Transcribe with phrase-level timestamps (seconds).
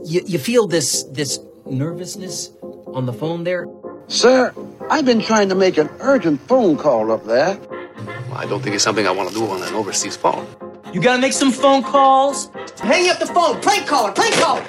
[0.00, 2.50] You, you feel this this nervousness
[2.94, 3.66] on the phone there?
[4.06, 4.54] Sir,
[4.88, 7.60] I've been trying to make an urgent phone call up there.
[8.32, 10.46] I don't think it's something I want to do on an overseas phone.
[10.94, 12.48] You gotta make some phone calls.
[12.80, 13.60] Hang up the phone.
[13.60, 14.12] Prank caller.
[14.12, 14.64] Prank caller.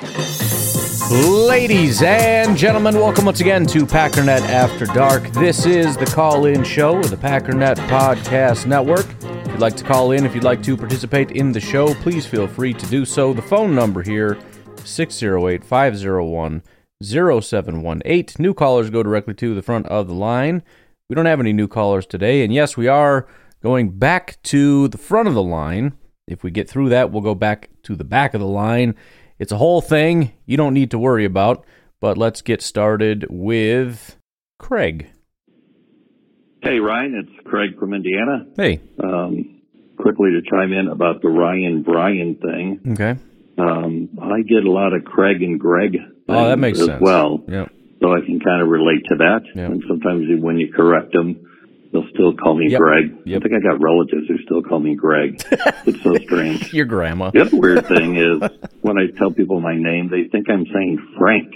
[1.48, 5.24] Ladies and gentlemen, welcome once again to Packernet After Dark.
[5.32, 9.06] This is the call-in show of the Packernet Podcast Network.
[9.22, 12.26] If you'd like to call in, if you'd like to participate in the show, please
[12.26, 13.34] feel free to do so.
[13.34, 14.38] The phone number here
[14.86, 16.64] 608 501
[17.02, 18.36] 0718.
[18.40, 20.64] New callers go directly to the front of the line.
[21.10, 22.44] We don't have any new callers today.
[22.44, 23.28] And yes, we are
[23.62, 25.94] going back to the front of the line.
[26.28, 28.96] If we get through that, we'll go back to the back of the line.
[29.40, 31.66] It's a whole thing you don't need to worry about.
[32.00, 34.18] But let's get started with
[34.60, 35.10] Craig.
[36.62, 38.46] Hey, Ryan, it's Craig from Indiana.
[38.56, 38.80] Hey.
[39.02, 39.62] Um,
[39.98, 42.80] quickly to chime in about the Ryan Bryan thing.
[42.92, 43.20] Okay.
[43.58, 45.98] Um, I get a lot of Craig and Greg.
[46.28, 47.02] Oh, that makes as sense.
[47.02, 47.44] well.
[47.48, 47.66] Yeah.
[48.02, 49.42] So I can kind of relate to that.
[49.56, 49.72] Yep.
[49.72, 51.40] And sometimes when you correct them,
[51.92, 52.80] they'll still call me Yep.
[52.80, 53.18] Greg.
[53.26, 53.42] Yep.
[53.42, 55.42] I think I got relatives who still call me Greg.
[55.86, 56.74] it's so strange.
[56.74, 57.30] Your grandma.
[57.32, 58.42] The other weird thing is
[58.82, 61.54] when I tell people my name, they think I'm saying Frank.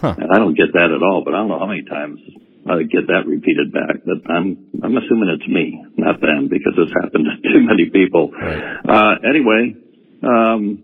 [0.00, 0.14] Huh.
[0.18, 2.18] And I don't get that at all, but I don't know how many times
[2.66, 4.02] I get that repeated back.
[4.04, 8.32] But I'm I'm assuming it's me, not them, because it's happened to too many people.
[8.32, 8.82] Right.
[8.84, 9.76] Uh, anyway,
[10.24, 10.82] um,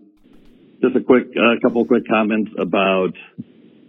[0.81, 3.13] just a quick, a couple quick comments about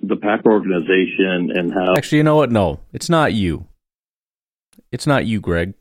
[0.02, 2.50] the Pack organization and how Actually, you know what?
[2.50, 3.66] No, it's not you.
[4.92, 5.74] It's not you, Greg.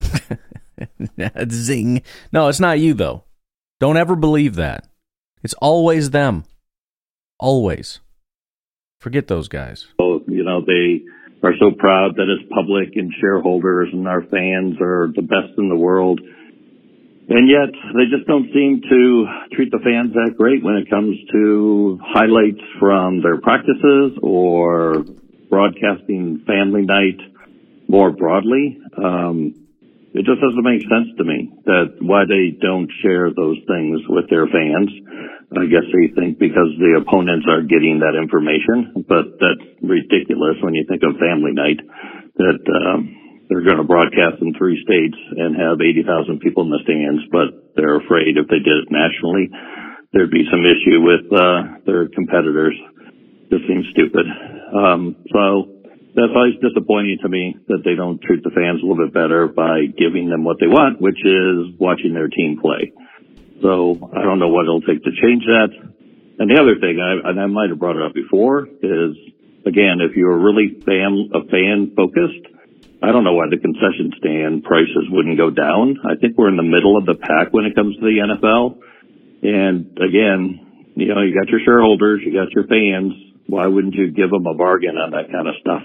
[1.50, 2.02] Zing.
[2.32, 3.24] No, it's not you, though.
[3.80, 4.86] Don't ever believe that.
[5.42, 6.44] It's always them.
[7.38, 8.00] Always.
[9.00, 9.86] Forget those guys.
[9.98, 11.00] Oh, you know they
[11.42, 15.70] are so proud that it's public and shareholders and our fans are the best in
[15.70, 16.20] the world.
[17.30, 21.14] And yet they just don't seem to treat the fans that great when it comes
[21.30, 25.06] to highlights from their practices or
[25.48, 27.22] broadcasting family night
[27.86, 28.82] more broadly.
[28.98, 29.54] Um,
[30.10, 34.26] it just doesn't make sense to me that why they don't share those things with
[34.26, 34.90] their fans.
[35.54, 40.74] I guess they think because the opponents are getting that information, but that's ridiculous when
[40.74, 41.78] you think of family night
[42.42, 43.19] that um,
[43.50, 47.74] they're going to broadcast in three states and have 80,000 people in the stands, but
[47.74, 49.50] they're afraid if they did it nationally,
[50.14, 52.78] there'd be some issue with uh, their competitors.
[53.50, 54.22] Just seems stupid.
[54.70, 55.82] Um, so
[56.14, 59.50] that's always disappointing to me that they don't treat the fans a little bit better
[59.50, 62.94] by giving them what they want, which is watching their team play.
[63.62, 65.74] So I don't know what it'll take to change that.
[66.38, 69.12] And the other thing, I, and I might have brought it up before, is
[69.66, 72.46] again, if you're really fan, a fan focused,
[73.02, 75.96] I don't know why the concession stand prices wouldn't go down.
[76.04, 78.76] I think we're in the middle of the pack when it comes to the NFL.
[79.40, 83.16] And again, you know, you got your shareholders, you got your fans.
[83.48, 85.82] Why wouldn't you give them a bargain on that kind of stuff?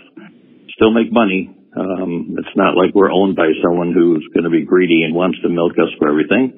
[0.76, 1.56] Still make money.
[1.72, 5.40] Um, it's not like we're owned by someone who's going to be greedy and wants
[5.42, 6.52] to milk us for everything.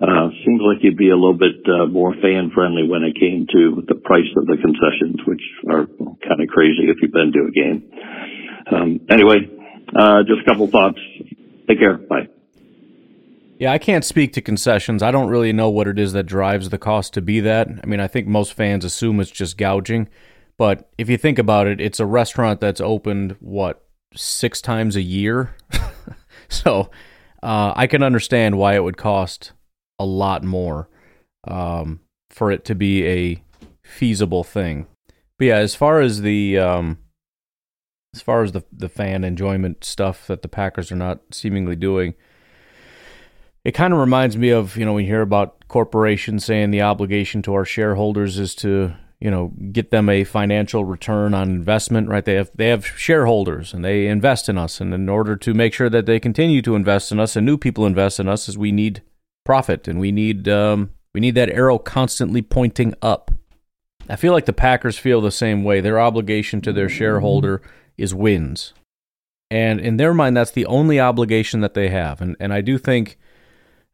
[0.00, 3.44] Uh, seems like you'd be a little bit uh, more fan friendly when it came
[3.52, 5.84] to the price of the concessions, which are
[6.24, 7.84] kind of crazy if you've been to a game.
[8.72, 9.44] Um, anyway,
[9.94, 10.98] uh, just a couple thoughts.
[11.68, 11.98] Take care.
[11.98, 12.28] Bye.
[13.58, 15.02] Yeah, I can't speak to concessions.
[15.02, 17.68] I don't really know what it is that drives the cost to be that.
[17.82, 20.08] I mean, I think most fans assume it's just gouging.
[20.56, 23.84] But if you think about it, it's a restaurant that's opened, what,
[24.14, 25.54] six times a year?
[26.48, 26.90] so
[27.42, 29.52] uh, I can understand why it would cost
[29.98, 30.88] a lot more
[31.46, 32.00] um,
[32.30, 33.42] for it to be a
[33.82, 34.86] feasible thing.
[35.38, 36.98] But yeah, as far as the um,
[38.14, 42.14] as far as the the fan enjoyment stuff that the Packers are not seemingly doing.
[43.64, 47.42] It kind of reminds me of, you know, we hear about corporations saying the obligation
[47.42, 52.24] to our shareholders is to, you know, get them a financial return on investment, right?
[52.24, 55.74] They have they have shareholders and they invest in us and in order to make
[55.74, 58.56] sure that they continue to invest in us and new people invest in us is
[58.56, 59.02] we need
[59.44, 63.30] profit and we need um, we need that arrow constantly pointing up.
[64.08, 65.80] I feel like the Packers feel the same way.
[65.80, 67.62] Their obligation to their shareholder
[68.00, 68.74] is wins.
[69.50, 72.20] And in their mind, that's the only obligation that they have.
[72.20, 73.18] And, and I do think,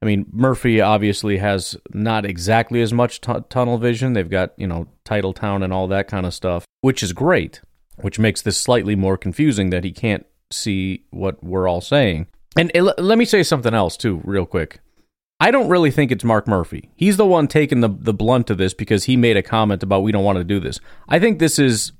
[0.03, 4.13] I mean, Murphy obviously has not exactly as much t- tunnel vision.
[4.13, 7.63] They've got, you know, Titletown and all that kind of stuff, which is great,
[7.97, 12.27] which makes this slightly more confusing that he can't see what we're all saying.
[12.59, 14.81] And, and let me say something else, too, real quick.
[15.41, 16.91] I don't really think it's Mark Murphy.
[16.97, 20.03] He's the one taking the, the blunt of this because he made a comment about
[20.03, 20.81] we don't want to do this.
[21.09, 21.93] I think this is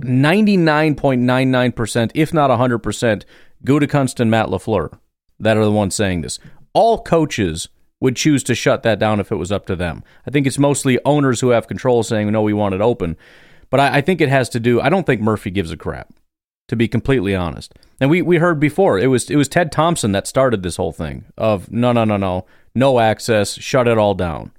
[0.00, 3.24] 99.99%, if not 100%,
[3.64, 4.98] Gutekunst and Matt LaFleur
[5.40, 6.38] that are the ones saying this.
[6.72, 7.68] All coaches
[8.00, 10.04] would choose to shut that down if it was up to them.
[10.26, 13.16] I think it's mostly owners who have control saying, no, we want it open.
[13.70, 16.14] But I, I think it has to do, I don't think Murphy gives a crap,
[16.68, 17.74] to be completely honest.
[18.00, 20.92] And we, we heard before, it was, it was Ted Thompson that started this whole
[20.92, 24.52] thing of no, no, no, no, no access, shut it all down.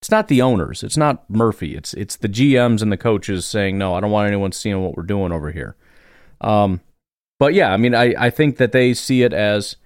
[0.00, 0.82] It's not the owners.
[0.82, 1.76] It's not Murphy.
[1.76, 4.96] It's it's the GMs and the coaches saying, no, I don't want anyone seeing what
[4.96, 5.76] we're doing over here.
[6.40, 6.80] Um,
[7.38, 9.76] but yeah, I mean, I, I think that they see it as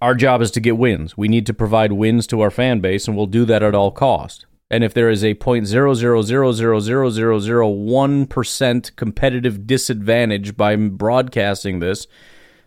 [0.00, 1.18] our job is to get wins.
[1.18, 3.90] We need to provide wins to our fan base, and we'll do that at all
[3.90, 4.46] cost.
[4.70, 8.96] And if there is a point zero zero zero zero zero zero zero one percent
[8.96, 12.06] competitive disadvantage by broadcasting this,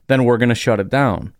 [0.05, 1.33] then we're going to shut it down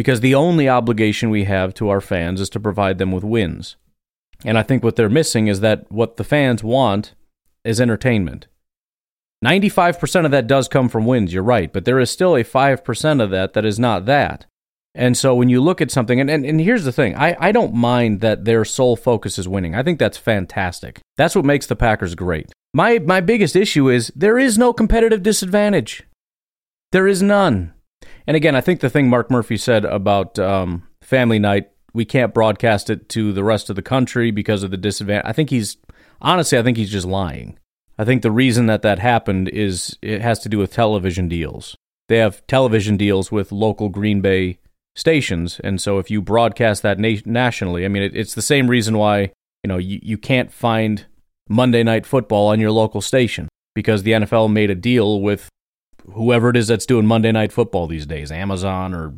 [0.00, 3.76] because the only obligation we have to our fans is to provide them with wins.
[4.46, 7.12] And I think what they're missing is that what the fans want
[7.64, 8.46] is entertainment.
[9.44, 13.22] 95% of that does come from wins, you're right, but there is still a 5%
[13.22, 14.46] of that that is not that.
[14.94, 17.52] And so when you look at something, and, and, and here's the thing I, I
[17.52, 19.74] don't mind that their sole focus is winning.
[19.74, 21.02] I think that's fantastic.
[21.18, 22.50] That's what makes the Packers great.
[22.72, 26.04] My, my biggest issue is there is no competitive disadvantage.
[26.90, 27.74] There is none.
[28.30, 32.32] And again, I think the thing Mark Murphy said about um, Family Night, we can't
[32.32, 35.28] broadcast it to the rest of the country because of the disadvantage.
[35.28, 35.78] I think he's
[36.20, 37.58] honestly, I think he's just lying.
[37.98, 41.76] I think the reason that that happened is it has to do with television deals.
[42.08, 44.60] They have television deals with local Green Bay
[44.94, 48.70] stations, and so if you broadcast that na- nationally, I mean, it, it's the same
[48.70, 49.32] reason why
[49.64, 51.04] you know you, you can't find
[51.48, 55.48] Monday Night Football on your local station because the NFL made a deal with
[56.14, 59.14] whoever it is that's doing Monday Night Football these days, Amazon or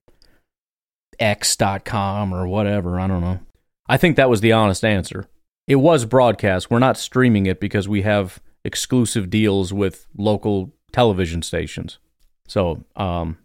[1.18, 2.98] X.com or whatever.
[2.98, 3.40] I don't know.
[3.88, 5.26] I think that was the honest answer.
[5.66, 6.70] It was broadcast.
[6.70, 11.98] We're not streaming it because we have exclusive deals with local television stations.
[12.46, 13.38] So, um,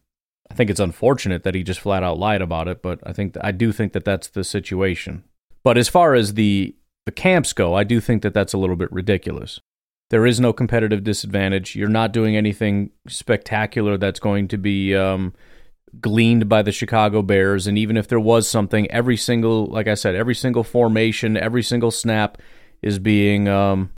[0.49, 3.35] I think it's unfortunate that he just flat out lied about it, but I think
[3.41, 5.23] I do think that that's the situation.
[5.63, 8.75] But as far as the the camps go, I do think that that's a little
[8.75, 9.59] bit ridiculous.
[10.09, 11.75] There is no competitive disadvantage.
[11.75, 15.33] You're not doing anything spectacular that's going to be um,
[15.99, 17.67] gleaned by the Chicago Bears.
[17.67, 21.63] And even if there was something, every single, like I said, every single formation, every
[21.63, 22.37] single snap
[22.81, 23.91] is being um,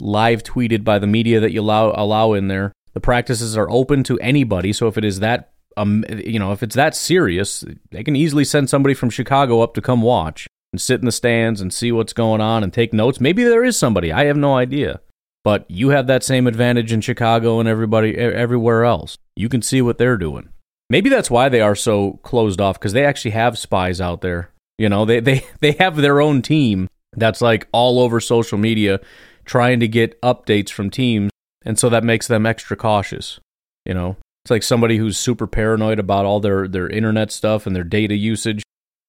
[0.00, 2.72] live tweeted by the media that you allow allow in there.
[2.94, 4.72] The practices are open to anybody.
[4.72, 8.44] So if it is that, um, you know, if it's that serious, they can easily
[8.44, 11.92] send somebody from Chicago up to come watch and sit in the stands and see
[11.92, 13.20] what's going on and take notes.
[13.20, 14.12] Maybe there is somebody.
[14.12, 15.00] I have no idea.
[15.46, 19.16] But you have that same advantage in Chicago and everybody everywhere else.
[19.36, 20.48] You can see what they're doing.
[20.90, 24.50] Maybe that's why they are so closed off because they actually have spies out there.
[24.76, 28.98] You know, they, they, they have their own team that's like all over social media
[29.44, 31.30] trying to get updates from teams.
[31.64, 33.38] And so that makes them extra cautious.
[33.84, 37.76] You know, it's like somebody who's super paranoid about all their, their internet stuff and
[37.76, 38.64] their data usage,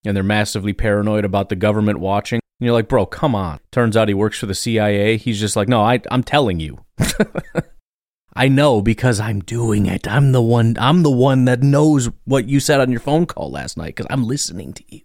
[0.05, 2.41] and they're massively paranoid about the government watching.
[2.59, 3.59] And you're like, bro, come on.
[3.71, 5.17] Turns out he works for the CIA.
[5.17, 6.83] He's just like, no, I, I'm telling you.
[8.33, 10.07] I know because I'm doing it.
[10.07, 10.75] I'm the one.
[10.79, 14.07] I'm the one that knows what you said on your phone call last night because
[14.09, 15.01] I'm listening to you.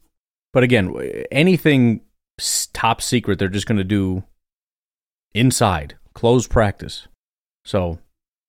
[0.52, 0.94] But again,
[1.30, 2.02] anything
[2.72, 4.24] top secret, they're just going to do
[5.34, 7.08] inside, closed practice.
[7.64, 7.98] So,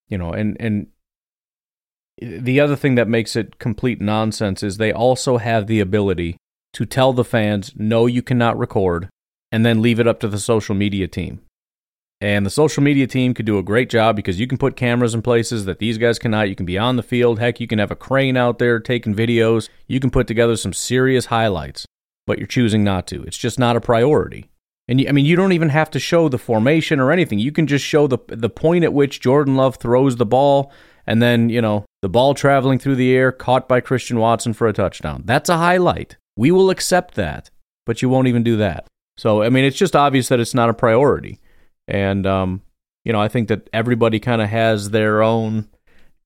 [0.09, 0.87] you know, and and
[2.21, 6.37] the other thing that makes it complete nonsense is they also have the ability
[6.73, 9.09] to tell the fans, no, you cannot record,
[9.51, 11.41] and then leave it up to the social media team.
[12.19, 15.13] And the social media team could do a great job because you can put cameras
[15.13, 16.47] in places that these guys cannot.
[16.47, 17.39] You can be on the field.
[17.39, 19.67] Heck, you can have a crane out there taking videos.
[19.87, 21.85] You can put together some serious highlights,
[22.25, 23.23] but you're choosing not to.
[23.23, 24.49] It's just not a priority.
[24.87, 27.39] And you, I mean, you don't even have to show the formation or anything.
[27.39, 30.71] You can just show the the point at which Jordan Love throws the ball,
[31.05, 34.67] and then you know the ball traveling through the air, caught by Christian Watson for
[34.67, 35.23] a touchdown.
[35.25, 36.15] That's a highlight.
[36.35, 37.49] We will accept that,
[37.85, 38.87] but you won't even do that.
[39.17, 41.39] So I mean, it's just obvious that it's not a priority.
[41.87, 42.61] And um,
[43.03, 45.67] you know, I think that everybody kind of has their own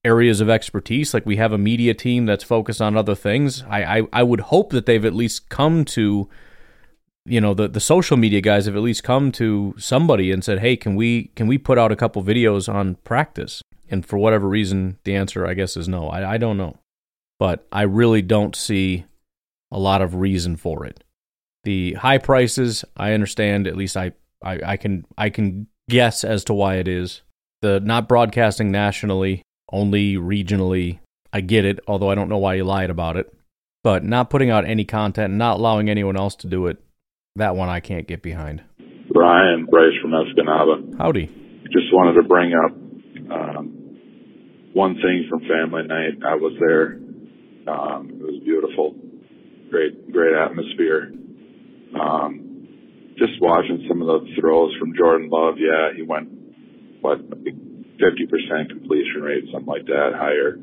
[0.05, 1.13] areas of expertise.
[1.13, 3.63] Like we have a media team that's focused on other things.
[3.69, 6.29] I, I, I would hope that they've at least come to
[7.27, 10.59] you know the the social media guys have at least come to somebody and said,
[10.59, 14.47] "Hey, can we can we put out a couple videos on practice?" And for whatever
[14.47, 16.07] reason, the answer I guess is no.
[16.07, 16.77] I I don't know,
[17.37, 19.05] but I really don't see
[19.71, 21.03] a lot of reason for it.
[21.63, 23.67] The high prices, I understand.
[23.67, 27.21] At least I I, I can I can guess as to why it is.
[27.61, 30.99] The not broadcasting nationally, only regionally.
[31.33, 33.33] I get it, although I don't know why you lied about it.
[33.83, 36.77] But not putting out any content, not allowing anyone else to do it,
[37.35, 38.63] that one I can't get behind.
[39.11, 40.97] Brian Bryce from Escanaba.
[40.97, 41.27] Howdy.
[41.71, 42.71] Just wanted to bring up
[43.31, 43.97] um,
[44.73, 46.23] one thing from Family Night.
[46.25, 46.99] I was there.
[47.67, 48.95] Um, it was beautiful.
[49.69, 51.11] Great, great atmosphere.
[51.99, 52.67] Um,
[53.17, 55.55] just watching some of the throws from Jordan Love.
[55.57, 56.29] Yeah, he went
[57.01, 60.57] what 50% completion rate, something like that, higher.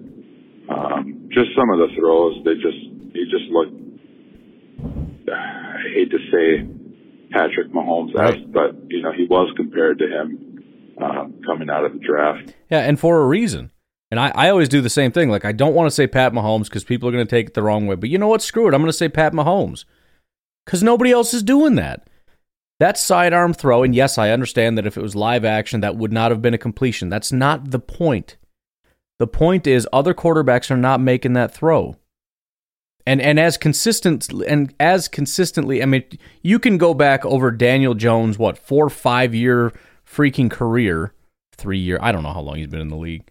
[0.69, 2.81] Um, just some of the throws, they just
[3.13, 3.85] he just looked
[5.31, 8.53] I hate to say Patrick Mahomes, right.
[8.53, 12.55] but you know he was compared to him um, coming out of the draft.
[12.71, 13.71] Yeah, and for a reason.
[14.15, 15.29] And I, I always do the same thing.
[15.29, 17.55] Like I don't want to say Pat Mahomes because people are going to take it
[17.55, 17.97] the wrong way.
[17.97, 18.43] But you know what?
[18.43, 18.73] Screw it.
[18.73, 19.87] I'm going to say Pat Mahomes
[20.65, 22.07] because nobody else is doing that.
[22.79, 26.13] That sidearm throw, and yes, I understand that if it was live action, that would
[26.13, 27.09] not have been a completion.
[27.09, 28.37] That's not the point.
[29.19, 31.97] The point is other quarterbacks are not making that throw
[33.05, 36.03] and and as consistent and as consistently i mean
[36.41, 39.75] you can go back over daniel jones what four five year
[40.07, 41.13] freaking career
[41.55, 43.31] three year i don't know how long he's been in the league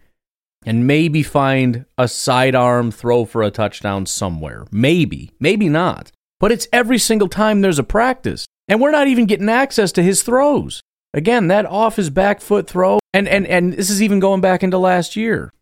[0.65, 6.67] and maybe find a sidearm throw for a touchdown somewhere maybe maybe not but it's
[6.73, 10.81] every single time there's a practice and we're not even getting access to his throws
[11.13, 14.63] again that off his back foot throw and and and this is even going back
[14.63, 15.53] into last year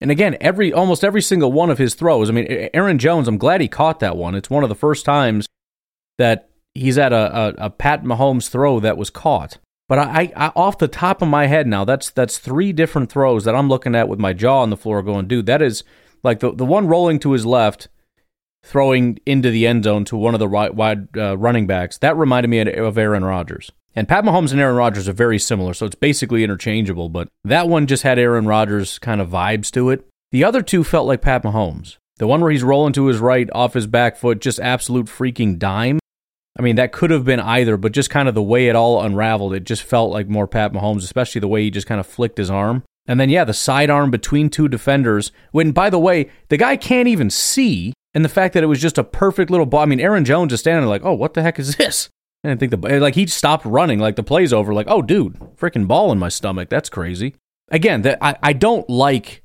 [0.00, 2.28] and again, every almost every single one of his throws.
[2.28, 3.28] I mean, Aaron Jones.
[3.28, 4.34] I'm glad he caught that one.
[4.34, 5.46] It's one of the first times
[6.18, 9.58] that he's at a, a, a Pat Mahomes throw that was caught.
[9.88, 13.44] But I, I, off the top of my head now, that's that's three different throws
[13.44, 15.84] that I'm looking at with my jaw on the floor, going, dude, that is
[16.22, 17.88] like the the one rolling to his left,
[18.64, 21.98] throwing into the end zone to one of the right, wide uh, running backs.
[21.98, 23.70] That reminded me of Aaron Rodgers.
[23.94, 27.66] And Pat Mahomes and Aaron Rodgers are very similar, so it's basically interchangeable, but that
[27.66, 30.06] one just had Aaron Rodgers kind of vibes to it.
[30.32, 31.96] The other two felt like Pat Mahomes.
[32.18, 35.58] The one where he's rolling to his right off his back foot, just absolute freaking
[35.58, 35.98] dime.
[36.58, 39.02] I mean, that could have been either, but just kind of the way it all
[39.02, 42.06] unraveled, it just felt like more Pat Mahomes, especially the way he just kind of
[42.06, 42.82] flicked his arm.
[43.06, 45.32] And then, yeah, the sidearm between two defenders.
[45.52, 47.92] When, by the way, the guy can't even see.
[48.14, 49.80] And the fact that it was just a perfect little ball.
[49.80, 52.08] I mean, Aaron Jones is standing there like, oh, what the heck is this?
[52.42, 54.72] I think the like he stopped running like the play's over.
[54.72, 56.68] Like, oh, dude, freaking ball in my stomach.
[56.68, 57.34] That's crazy.
[57.70, 59.42] Again, that I, I don't like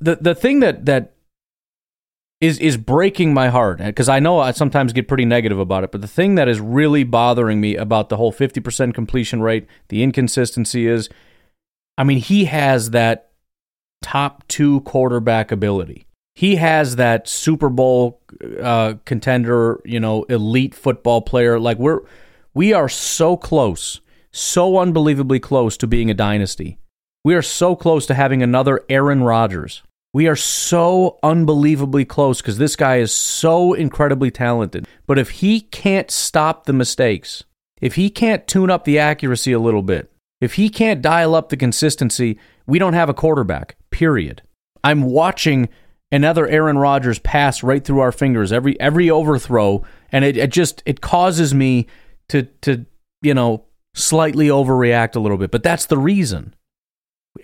[0.00, 1.12] the the thing that that
[2.40, 5.92] is is breaking my heart because I know I sometimes get pretty negative about it.
[5.92, 9.66] But the thing that is really bothering me about the whole fifty percent completion rate,
[9.88, 11.08] the inconsistency is,
[11.98, 13.30] I mean, he has that
[14.02, 16.06] top two quarterback ability
[16.40, 18.20] he has that Super Bowl
[18.62, 21.60] uh, contender, you know, elite football player.
[21.60, 22.00] Like we're
[22.54, 24.00] we are so close,
[24.32, 26.78] so unbelievably close to being a dynasty.
[27.24, 29.82] We are so close to having another Aaron Rodgers.
[30.12, 34.88] We are so unbelievably close because this guy is so incredibly talented.
[35.06, 37.44] But if he can't stop the mistakes,
[37.80, 41.48] if he can't tune up the accuracy a little bit, if he can't dial up
[41.48, 44.42] the consistency, we don't have a quarterback, period.
[44.82, 45.68] I'm watching
[46.10, 50.82] another Aaron Rodgers pass right through our fingers every every overthrow, and it, it just
[50.86, 51.86] it causes me
[52.30, 52.86] to to
[53.22, 53.64] you know
[53.94, 55.50] slightly overreact a little bit.
[55.50, 56.54] But that's the reason.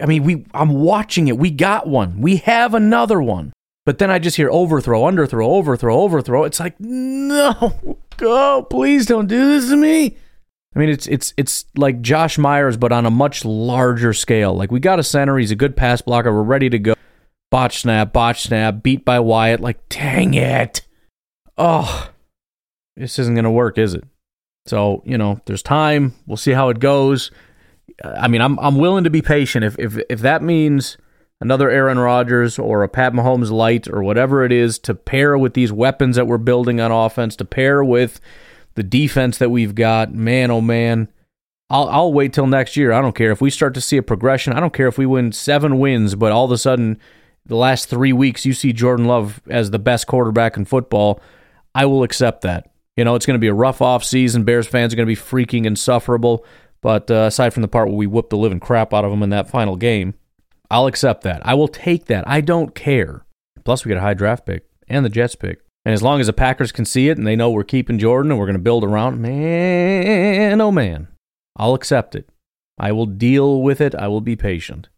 [0.00, 1.38] I mean, we I'm watching it.
[1.38, 2.20] We got one.
[2.20, 3.52] We have another one.
[3.84, 6.42] But then I just hear overthrow, underthrow, overthrow, overthrow.
[6.42, 10.16] It's like, no, go, please don't do this to me.
[10.74, 14.54] I mean, it's it's it's like Josh Myers, but on a much larger scale.
[14.54, 16.94] Like we got a center, he's a good pass blocker, we're ready to go
[17.50, 19.60] botch snap, botch snap, beat by Wyatt.
[19.60, 20.82] Like, dang it.
[21.56, 22.10] Oh,
[22.96, 24.04] this isn't to work, is it?
[24.66, 26.14] So, you know, there's time.
[26.26, 27.30] We'll see how it goes.
[28.04, 30.96] I mean, I'm I'm willing to be patient if if if that means
[31.40, 35.54] another Aaron Rodgers or a Pat Mahomes light or whatever it is to pair with
[35.54, 38.20] these weapons that we're building on offense, to pair with
[38.74, 41.08] the defense that we've got, man, oh man.
[41.68, 42.92] I'll I'll wait till next year.
[42.92, 44.52] I don't care if we start to see a progression.
[44.52, 46.98] I don't care if we win seven wins, but all of a sudden,
[47.44, 51.20] the last three weeks you see Jordan Love as the best quarterback in football.
[51.74, 52.70] I will accept that.
[52.96, 54.44] You know, it's going to be a rough off season.
[54.44, 56.46] Bears fans are going to be freaking insufferable.
[56.86, 59.24] But uh, aside from the part where we whooped the living crap out of them
[59.24, 60.14] in that final game,
[60.70, 61.44] I'll accept that.
[61.44, 62.22] I will take that.
[62.28, 63.26] I don't care.
[63.64, 65.62] Plus, we get a high draft pick and the Jets pick.
[65.84, 68.30] And as long as the Packers can see it and they know we're keeping Jordan
[68.30, 71.08] and we're going to build around, man, oh man,
[71.56, 72.28] I'll accept it.
[72.78, 73.96] I will deal with it.
[73.96, 74.88] I will be patient.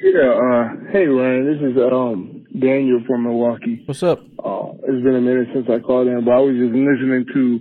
[0.00, 3.84] Yeah, uh, hey Ryan, this is um Daniel from Milwaukee.
[3.86, 4.18] What's up?
[4.44, 7.60] Uh, it's been a minute since I called in, but I was just listening to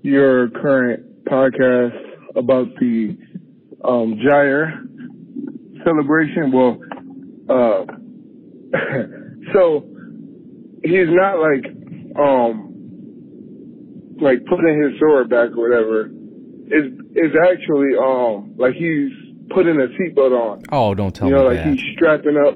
[0.00, 3.16] your current podcast about the
[3.84, 4.82] um Jaire
[5.84, 6.52] celebration.
[6.52, 6.78] Well,
[7.48, 7.84] uh,
[9.52, 9.84] so
[10.82, 11.64] he's not like
[12.18, 12.62] um
[14.20, 16.06] like putting his sword back or whatever.
[16.68, 19.12] Is is actually um like he's
[19.50, 20.62] putting a seatbelt on.
[20.72, 21.38] Oh, don't tell me that.
[21.38, 21.66] you know, like that.
[21.68, 22.54] he's strapping up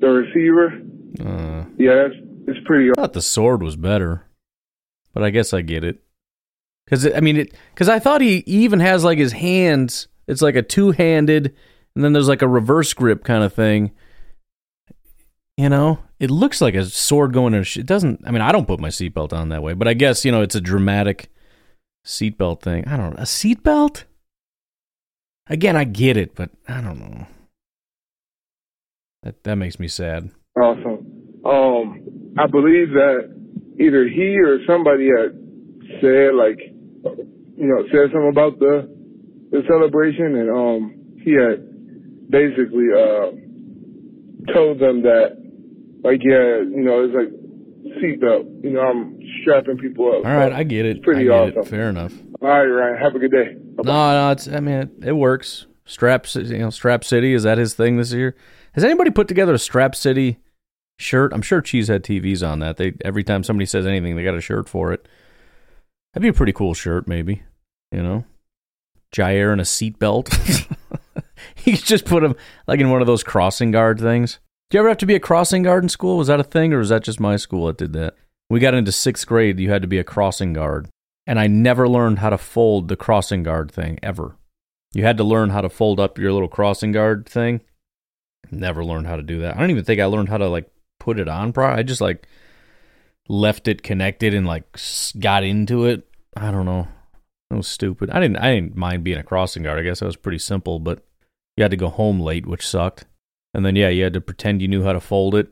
[0.00, 0.72] the receiver.
[1.20, 2.14] Uh, Yeah, that's
[2.48, 2.90] it's pretty.
[2.90, 4.26] I thought the sword was better,
[5.14, 6.00] but I guess I get it.
[6.88, 10.08] Because I mean, it because I thought he even has like his hands.
[10.26, 11.54] It's like a two handed,
[11.94, 13.92] and then there's like a reverse grip kind of thing.
[15.56, 17.62] You know, it looks like a sword going in.
[17.76, 18.22] It doesn't.
[18.26, 20.40] I mean, I don't put my seatbelt on that way, but I guess you know
[20.40, 21.30] it's a dramatic
[22.06, 22.86] seatbelt thing.
[22.86, 24.04] I don't know a seatbelt.
[25.48, 27.26] Again, I get it, but I don't know.
[29.22, 30.30] That that makes me sad.
[30.56, 31.06] Awesome.
[31.44, 33.34] Um, I believe that
[33.78, 35.38] either he or somebody had
[36.00, 36.58] said like,
[37.04, 38.88] you know, said something about the
[39.50, 43.32] the celebration, and um, he had basically uh
[44.52, 45.36] told them that
[46.02, 47.32] like, yeah, you know, it's like
[48.02, 48.64] seatbelt.
[48.64, 50.24] You know, I'm strapping people up.
[50.24, 51.02] All right, I get it.
[51.02, 51.62] Pretty I awesome.
[51.62, 51.68] It.
[51.68, 52.12] Fair enough.
[52.40, 52.98] All right, Ryan.
[53.02, 53.54] Have a good day.
[53.54, 53.88] Bye-bye.
[53.88, 54.48] No, no, it's.
[54.48, 55.66] I mean, it, it works.
[55.84, 58.36] Strap, you know, Strap City is that his thing this year?
[58.72, 60.38] Has anybody put together a Strap City
[60.98, 61.32] shirt?
[61.32, 62.76] I'm sure Cheesehead TV's on that.
[62.76, 65.08] They every time somebody says anything, they got a shirt for it.
[66.12, 67.42] That'd be a pretty cool shirt, maybe.
[67.92, 68.24] You know,
[69.14, 70.28] Jaire and a seatbelt.
[71.64, 74.38] you just put him like in one of those crossing guard things.
[74.70, 76.18] Do you ever have to be a crossing guard in school?
[76.18, 78.14] Was that a thing, or was that just my school that did that?
[78.50, 80.88] We got into sixth grade, you had to be a crossing guard
[81.28, 84.36] and I never learned how to fold the crossing guard thing ever.
[84.94, 87.60] You had to learn how to fold up your little crossing guard thing.
[88.50, 89.54] Never learned how to do that.
[89.54, 91.52] I don't even think I learned how to like put it on.
[91.52, 92.26] Pro, I just like
[93.28, 94.64] left it connected and like
[95.18, 96.08] got into it.
[96.36, 96.88] I don't know.
[97.50, 98.10] It was stupid.
[98.10, 98.38] I didn't.
[98.38, 99.78] I didn't mind being a crossing guard.
[99.78, 101.04] I guess that was pretty simple, but
[101.56, 103.06] you had to go home late, which sucked.
[103.54, 105.48] And then yeah, you had to pretend you knew how to fold it.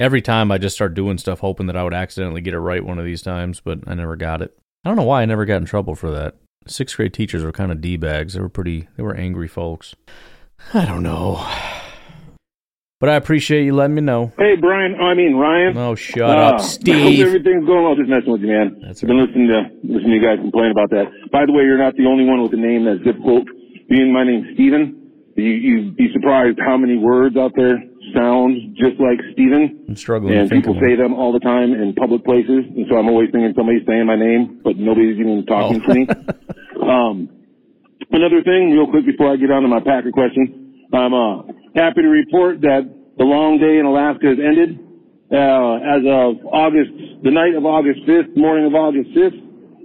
[0.00, 2.84] Every time I just start doing stuff, hoping that I would accidentally get it right
[2.84, 4.56] one of these times, but I never got it.
[4.84, 6.36] I don't know why I never got in trouble for that.
[6.68, 8.34] Sixth grade teachers were kind of d bags.
[8.34, 8.88] They were pretty.
[8.96, 9.96] They were angry folks.
[10.72, 11.44] I don't know.
[13.00, 14.32] But I appreciate you letting me know.
[14.38, 14.96] Hey, Brian.
[15.00, 15.76] I mean, Ryan.
[15.76, 17.20] Oh, shut Uh, up, Hope Steve.
[17.24, 17.94] everything's going well.
[17.94, 18.76] Just messing with you, man.
[18.82, 21.06] That's I've been listening to listening to you guys complain about that.
[21.30, 23.46] By the way, you're not the only one with a name that's difficult.
[23.88, 24.98] Being my name's Steven.
[25.36, 27.78] You you'd be surprised how many words out there
[28.18, 29.78] sound just like Steven.
[29.88, 32.84] I'm struggling And to think people say them all the time in public places, and
[32.90, 35.86] so I'm always thinking somebody's saying my name, but nobody's even talking Oh.
[35.86, 36.02] to me.
[36.82, 37.28] um,
[38.10, 41.42] another thing, real quick before I get on to my Packer question, I'm uh,
[41.74, 44.78] happy to report that the long day in Alaska has ended.
[45.30, 46.90] Uh, as of August,
[47.22, 49.36] the night of August 5th, morning of August 5th,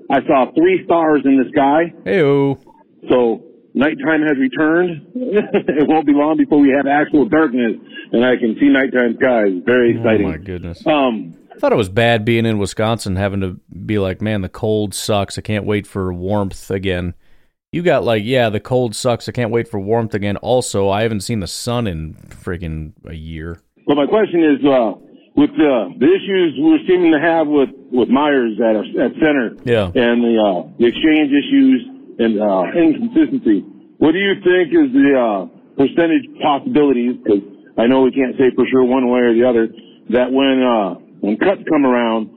[0.10, 1.92] I saw three stars in the sky.
[2.06, 2.62] Heyo.
[3.10, 3.44] So
[3.74, 5.08] nighttime has returned.
[5.16, 7.74] it won't be long before we have actual darkness,
[8.14, 9.52] and I can see nighttime skies.
[9.66, 10.28] Very exciting.
[10.28, 10.86] Oh my goodness.
[10.88, 14.50] Um, I thought it was bad being in Wisconsin, having to be like, man, the
[14.50, 15.38] cold sucks.
[15.38, 17.14] I can't wait for warmth again.
[17.74, 19.28] You got like, yeah, the cold sucks.
[19.28, 20.38] I can't wait for warmth again.
[20.38, 23.62] Also, I haven't seen the sun in freaking a year.
[23.88, 24.94] Well, my question is, uh,
[25.36, 29.90] with the the issues we're seeming to have with with Myers at at center, Yeah.
[29.90, 31.82] and the uh, the exchange issues
[32.22, 33.66] and uh, inconsistency,
[33.98, 37.18] what do you think is the uh, percentage possibilities?
[37.26, 37.42] Because
[37.80, 39.66] I know we can't say for sure one way or the other
[40.14, 40.94] that when uh,
[41.26, 42.30] when cuts come around,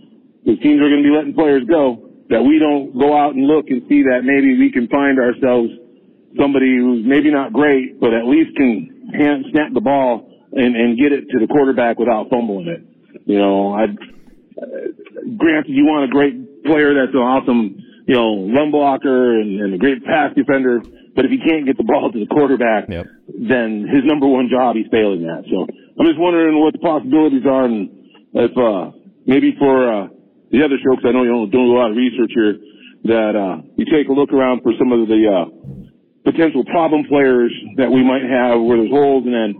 [0.48, 2.05] the teams are going to be letting players go.
[2.28, 5.70] That we don't go out and look and see that maybe we can find ourselves
[6.38, 10.98] somebody who's maybe not great, but at least can hand, snap the ball and, and
[10.98, 12.82] get it to the quarterback without fumbling it.
[13.26, 14.66] You know, I, uh,
[15.36, 19.74] granted you want a great player that's an awesome, you know, run blocker and, and
[19.74, 20.80] a great pass defender,
[21.14, 22.88] but if he can't get the ball to the quarterback,
[23.28, 25.44] then his number one job he's failing at.
[25.48, 25.66] So
[25.98, 27.88] I'm just wondering what the possibilities are and
[28.34, 28.90] if, uh,
[29.26, 30.08] maybe for, uh,
[30.50, 32.58] the other show, 'cause I know you don't do a lot of research here,
[33.04, 35.46] that uh, you take a look around for some of the uh,
[36.24, 39.50] potential problem players that we might have where there's holes, and then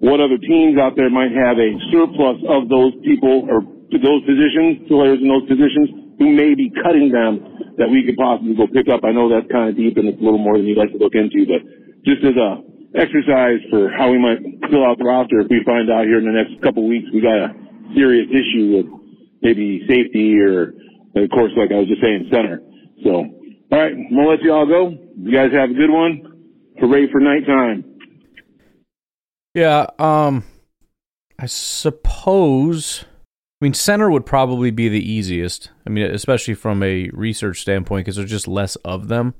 [0.00, 4.88] what other teams out there might have a surplus of those people or those positions,
[4.88, 8.88] players in those positions who may be cutting them that we could possibly go pick
[8.88, 9.04] up.
[9.04, 10.98] I know that's kind of deep and it's a little more than you'd like to
[10.98, 11.62] look into, but
[12.04, 12.62] just as a
[12.94, 14.38] exercise for how we might
[14.70, 17.20] fill out the roster if we find out here in the next couple weeks we
[17.20, 17.50] got a
[17.94, 18.86] serious issue with
[19.44, 20.74] maybe safety or,
[21.14, 22.60] of course, like I was just saying, center.
[23.04, 23.10] So,
[23.70, 24.96] all right, I'm gonna let you all go.
[25.16, 26.32] You guys have a good one.
[26.80, 27.84] Hooray for nighttime.
[29.54, 30.44] Yeah, um,
[31.38, 33.04] I suppose.
[33.60, 35.70] I mean, center would probably be the easiest.
[35.86, 39.34] I mean, especially from a research standpoint, because there's just less of them.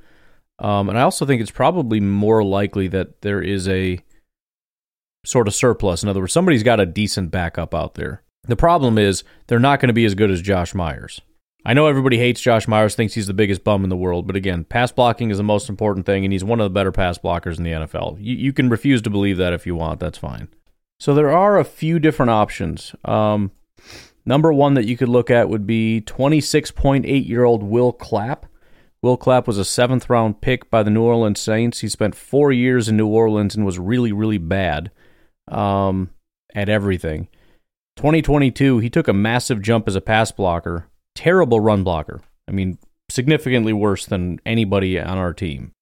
[0.60, 3.98] Um, and I also think it's probably more likely that there is a
[5.26, 6.02] sort of surplus.
[6.02, 8.22] In other words, somebody's got a decent backup out there.
[8.46, 11.20] The problem is they're not going to be as good as Josh Myers.
[11.66, 14.36] I know everybody hates Josh Myers, thinks he's the biggest bum in the world, but
[14.36, 17.16] again, pass blocking is the most important thing, and he's one of the better pass
[17.16, 18.18] blockers in the NFL.
[18.20, 20.48] You, you can refuse to believe that if you want, that's fine.
[21.00, 22.94] So there are a few different options.
[23.04, 23.50] Um,
[24.26, 28.46] number one that you could look at would be 26.8 year old Will Clapp.
[29.00, 31.80] Will Clapp was a seventh round pick by the New Orleans Saints.
[31.80, 34.90] He spent four years in New Orleans and was really, really bad
[35.48, 36.10] um,
[36.54, 37.28] at everything.
[37.96, 42.20] 2022, he took a massive jump as a pass blocker terrible run blocker.
[42.48, 42.78] I mean,
[43.08, 45.72] significantly worse than anybody on our team.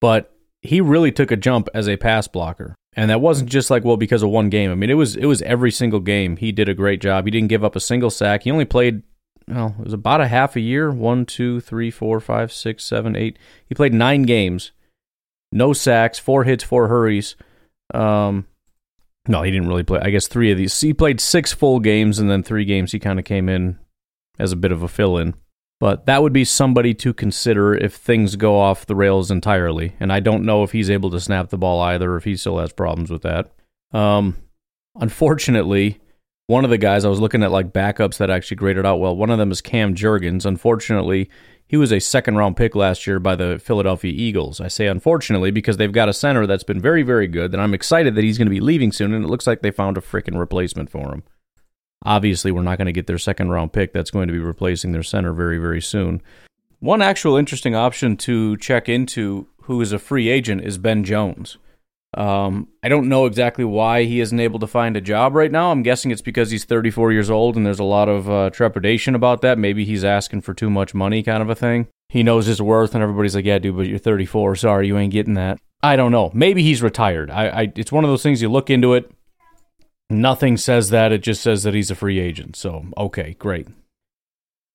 [0.00, 2.74] But he really took a jump as a pass blocker.
[2.94, 4.70] And that wasn't just like, well, because of one game.
[4.70, 6.36] I mean, it was it was every single game.
[6.36, 7.24] He did a great job.
[7.24, 8.42] He didn't give up a single sack.
[8.42, 9.02] He only played
[9.48, 10.90] well, it was about a half a year.
[10.90, 13.38] One, two, three, four, five, six, seven, eight.
[13.66, 14.72] He played nine games.
[15.50, 17.34] No sacks, four hits, four hurries.
[17.94, 18.46] Um,
[19.28, 20.00] no, he didn't really play.
[20.02, 20.78] I guess three of these.
[20.80, 23.78] He played six full games, and then three games he kind of came in
[24.38, 25.34] as a bit of a fill in.
[25.78, 29.94] But that would be somebody to consider if things go off the rails entirely.
[29.98, 32.58] And I don't know if he's able to snap the ball either, if he still
[32.58, 33.52] has problems with that.
[33.92, 34.36] Um,
[34.94, 36.00] unfortunately,
[36.46, 39.16] one of the guys I was looking at like backups that actually graded out well.
[39.16, 40.46] One of them is Cam Jurgens.
[40.46, 41.28] Unfortunately,
[41.72, 44.60] he was a second round pick last year by the Philadelphia Eagles.
[44.60, 47.54] I say unfortunately because they've got a center that's been very, very good.
[47.54, 49.14] And I'm excited that he's going to be leaving soon.
[49.14, 51.22] And it looks like they found a freaking replacement for him.
[52.04, 53.94] Obviously, we're not going to get their second round pick.
[53.94, 56.20] That's going to be replacing their center very, very soon.
[56.80, 61.56] One actual interesting option to check into who is a free agent is Ben Jones.
[62.14, 65.70] Um, I don't know exactly why he isn't able to find a job right now.
[65.70, 69.14] I'm guessing it's because he's 34 years old and there's a lot of uh, trepidation
[69.14, 69.58] about that.
[69.58, 71.88] Maybe he's asking for too much money, kind of a thing.
[72.10, 74.56] He knows his worth, and everybody's like, "Yeah, dude, but you're 34.
[74.56, 76.30] Sorry, you ain't getting that." I don't know.
[76.34, 77.30] Maybe he's retired.
[77.30, 79.10] I, I it's one of those things you look into it.
[80.10, 81.10] Nothing says that.
[81.10, 82.54] It just says that he's a free agent.
[82.54, 83.66] So, okay, great.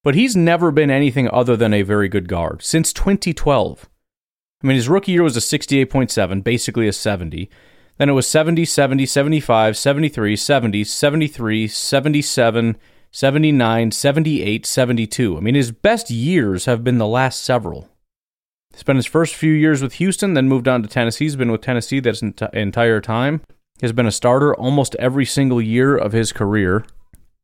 [0.03, 3.87] But he's never been anything other than a very good guard since 2012.
[4.63, 7.49] I mean, his rookie year was a 68.7, basically a 70.
[7.97, 12.77] Then it was 70, 70, 75, 73, 70, 73, 77,
[13.11, 15.37] 79, 78, 72.
[15.37, 17.89] I mean, his best years have been the last several.
[18.73, 21.25] Spent his first few years with Houston, then moved on to Tennessee.
[21.25, 23.41] He's been with Tennessee this ent- entire time
[23.79, 26.85] He has been a starter almost every single year of his career.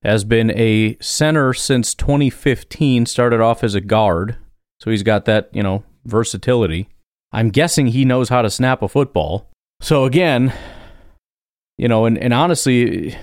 [0.04, 3.06] Has been a center since 2015.
[3.08, 4.36] Started off as a guard,
[4.80, 6.90] so he's got that you know versatility.
[7.34, 9.50] I'm guessing he knows how to snap a football.
[9.82, 10.54] So again,
[11.78, 13.18] you know, and, and honestly,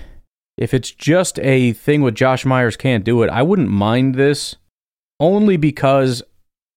[0.59, 4.57] if it's just a thing with Josh Myers can't do it, I wouldn't mind this
[5.21, 6.23] only because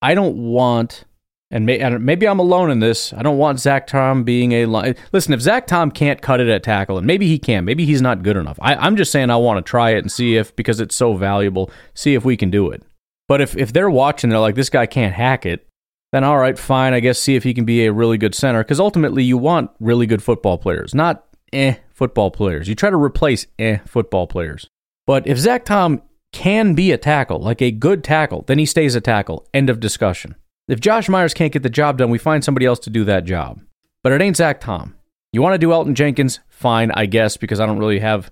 [0.01, 1.05] I don't want
[1.53, 3.13] and, may, and maybe I'm alone in this.
[3.13, 4.95] I don't want Zach Tom being a line.
[5.11, 8.01] Listen, if Zach Tom can't cut it at tackle, and maybe he can, maybe he's
[8.01, 8.57] not good enough.
[8.59, 11.13] I, I'm just saying I want to try it and see if because it's so
[11.13, 12.81] valuable, see if we can do it.
[13.27, 15.67] But if if they're watching, they're like, this guy can't hack it.
[16.13, 16.93] Then all right, fine.
[16.93, 19.71] I guess see if he can be a really good center because ultimately you want
[19.79, 22.69] really good football players, not eh football players.
[22.69, 24.67] You try to replace eh football players.
[25.07, 28.93] But if Zach Tom can be a tackle, like a good tackle, then he stays
[28.93, 29.47] a tackle.
[29.55, 30.35] End of discussion.
[30.67, 33.25] If Josh Myers can't get the job done, we find somebody else to do that
[33.25, 33.61] job.
[34.03, 34.95] But it ain't Zach Tom.
[35.31, 36.41] You want to do Elgton Jenkins?
[36.47, 38.31] Fine, I guess, because I don't really have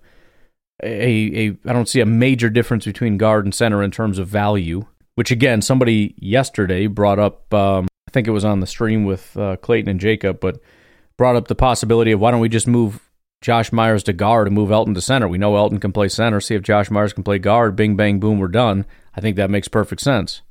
[0.83, 4.27] a, a I don't see a major difference between guard and center in terms of
[4.27, 4.85] value.
[5.15, 7.53] Which again, somebody yesterday brought up.
[7.53, 10.59] Um, I think it was on the stream with uh, Clayton and Jacob, but
[11.17, 13.09] brought up the possibility of why don't we just move
[13.41, 15.27] Josh Myers to guard and move Elgton to center?
[15.27, 16.39] We know Elgton can play center.
[16.39, 17.75] See if Josh Myers can play guard.
[17.75, 18.85] Bing, bang, boom, we're done.
[19.15, 20.41] I think that makes perfect sense.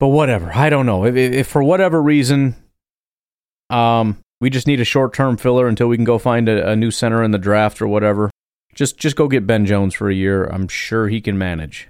[0.00, 1.04] But whatever, I don't know.
[1.04, 2.56] If, if for whatever reason,
[3.70, 6.90] um, we just need a short-term filler until we can go find a, a new
[6.90, 8.30] center in the draft or whatever.
[8.74, 10.44] Just just go get Ben Jones for a year.
[10.44, 11.88] I'm sure he can manage.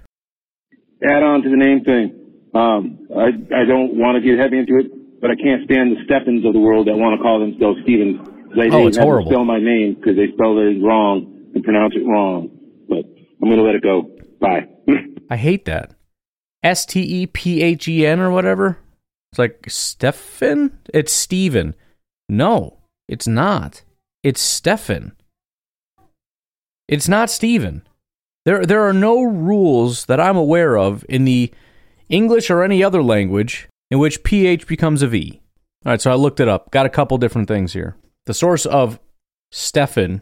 [1.03, 2.13] Add on to the name thing.
[2.53, 6.03] Um, I I don't want to get heavy into it, but I can't stand the
[6.05, 8.19] Steffens of the world that want to call themselves Stevens.
[8.55, 9.29] They Oh, it's horrible.
[9.31, 12.49] Spell my name because they spell it wrong and pronounce it wrong.
[12.87, 13.03] But
[13.41, 14.09] I'm gonna let it go.
[14.39, 14.67] Bye.
[15.29, 15.91] I hate that.
[16.63, 18.77] S T E P H E N or whatever.
[19.31, 20.79] It's like Stefan?
[20.93, 21.75] It's Steven.
[22.29, 22.79] No,
[23.09, 23.83] it's not.
[24.23, 25.11] It's Stefan.
[26.87, 27.85] It's not Steven.
[28.45, 31.51] There there are no rules that I'm aware of in the
[32.09, 35.41] English or any other language in which PH becomes a V.
[35.85, 36.71] All right, so I looked it up.
[36.71, 37.95] Got a couple different things here.
[38.25, 38.99] The source of
[39.51, 40.21] Stefan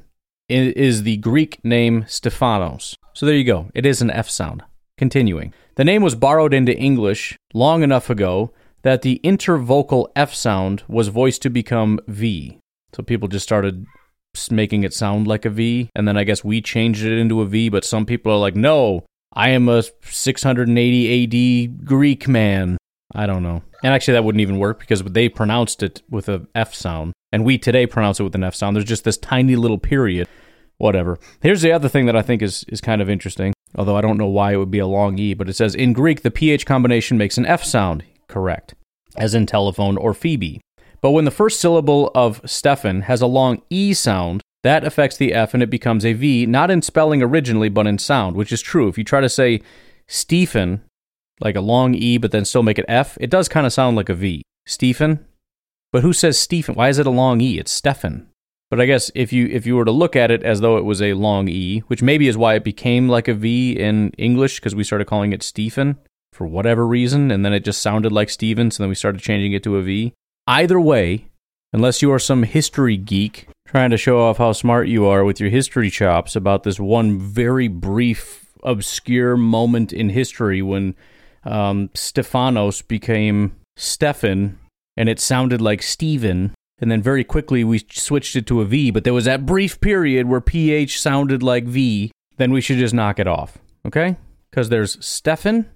[0.50, 2.96] is the Greek name Stephanos.
[3.14, 3.70] So there you go.
[3.74, 4.64] It is an F sound.
[4.98, 5.54] Continuing.
[5.76, 8.52] The name was borrowed into English long enough ago
[8.84, 12.60] that the intervocal F sound was voiced to become V.
[12.94, 13.86] So people just started
[14.50, 17.46] making it sound like a V, and then I guess we changed it into a
[17.46, 22.78] V, but some people are like, no, I am a 680 AD Greek man.
[23.16, 23.62] I don't know.
[23.84, 27.46] And actually, that wouldn't even work because they pronounced it with a F sound, and
[27.46, 28.76] we today pronounce it with an F sound.
[28.76, 30.28] There's just this tiny little period.
[30.78, 31.20] Whatever.
[31.42, 34.18] Here's the other thing that I think is, is kind of interesting, although I don't
[34.18, 36.66] know why it would be a long E, but it says in Greek, the PH
[36.66, 38.04] combination makes an F sound.
[38.28, 38.74] Correct.
[39.16, 40.60] As in telephone or Phoebe.
[41.04, 45.34] But when the first syllable of Stefan has a long E sound, that affects the
[45.34, 48.62] F and it becomes a V, not in spelling originally, but in sound, which is
[48.62, 48.88] true.
[48.88, 49.62] If you try to say
[50.08, 50.82] Stephen,
[51.42, 53.98] like a long E, but then still make it F, it does kind of sound
[53.98, 54.44] like a V.
[54.66, 55.26] Stephen?
[55.92, 56.74] But who says Stephen?
[56.74, 57.60] Why is it a long E?
[57.60, 58.30] It's Stefan.
[58.72, 60.86] But I guess if you if you were to look at it as though it
[60.86, 64.62] was a long E, which maybe is why it became like a V in English,
[64.62, 65.98] because we started calling it Stephen
[66.32, 69.52] for whatever reason, and then it just sounded like Stephen, so then we started changing
[69.52, 70.14] it to a V.
[70.48, 71.28] Either way,
[71.72, 75.40] unless you are some history geek trying to show off how smart you are with
[75.40, 80.96] your history chops about this one very brief, obscure moment in history when
[81.44, 84.60] um, Stephanos became Stefan
[84.96, 86.54] and it sounded like Stephen.
[86.80, 89.80] And then very quickly we switched it to a V, but there was that brief
[89.80, 92.12] period where PH sounded like V.
[92.38, 94.18] Then we should just knock it off, okay?
[94.50, 95.70] Because there's Stefan,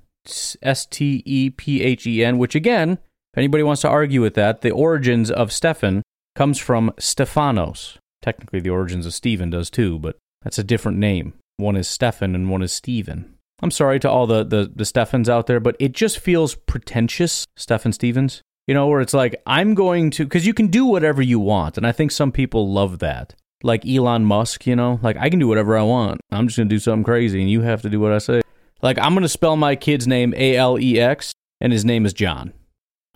[0.62, 3.00] S T E P H E N, which again,
[3.34, 6.04] if anybody wants to argue with that, the origins of Stefan
[6.36, 7.98] comes from Stephanos.
[8.22, 11.34] Technically, the origins of Stephen does too, but that's a different name.
[11.58, 13.36] One is Stefan and one is Stephen.
[13.62, 17.46] I'm sorry to all the, the, the Stephans out there, but it just feels pretentious,
[17.56, 18.42] Stephen Stevens.
[18.68, 21.78] You know, where it's like, I'm going to, because you can do whatever you want.
[21.78, 23.34] And I think some people love that.
[23.64, 26.20] Like Elon Musk, you know, like I can do whatever I want.
[26.32, 28.42] I'm just going to do something crazy and you have to do what I say.
[28.82, 32.06] Like, I'm going to spell my kid's name A L E X and his name
[32.06, 32.54] is John.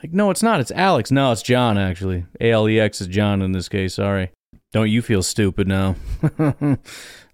[0.04, 0.60] Like, no, it's not.
[0.60, 1.12] It's Alex.
[1.12, 2.26] No, it's John, actually.
[2.40, 3.94] A L E X is John in this case.
[3.96, 4.32] Sorry.
[4.74, 5.96] Don't you feel stupid now?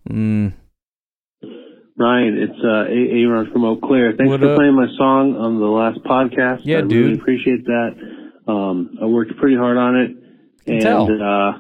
[0.10, 0.54] mm.
[2.00, 4.14] Ryan, it's uh, A- Aaron from Eau Claire.
[4.18, 4.58] Thanks What for up?
[4.58, 6.62] playing my song on the last podcast.
[6.64, 6.92] Yeah, I dude.
[6.92, 7.92] really appreciate that.
[8.48, 10.12] Um, I worked pretty hard on it,
[10.66, 11.04] Can and tell.
[11.06, 11.60] uh,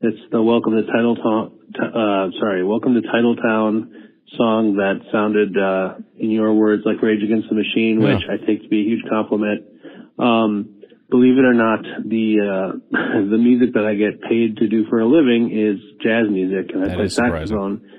[0.00, 3.90] it's the "Welcome to Titletown." T- uh, sorry, "Welcome to Titletown"
[4.36, 8.14] song that sounded, uh, in your words, like Rage Against the Machine, Yeah.
[8.16, 9.64] which I take to be a huge compliment.
[10.18, 12.78] Um, believe it or not, the uh,
[13.30, 16.84] the music that I get paid to do for a living is jazz music, and
[16.84, 17.90] I That play saxophone.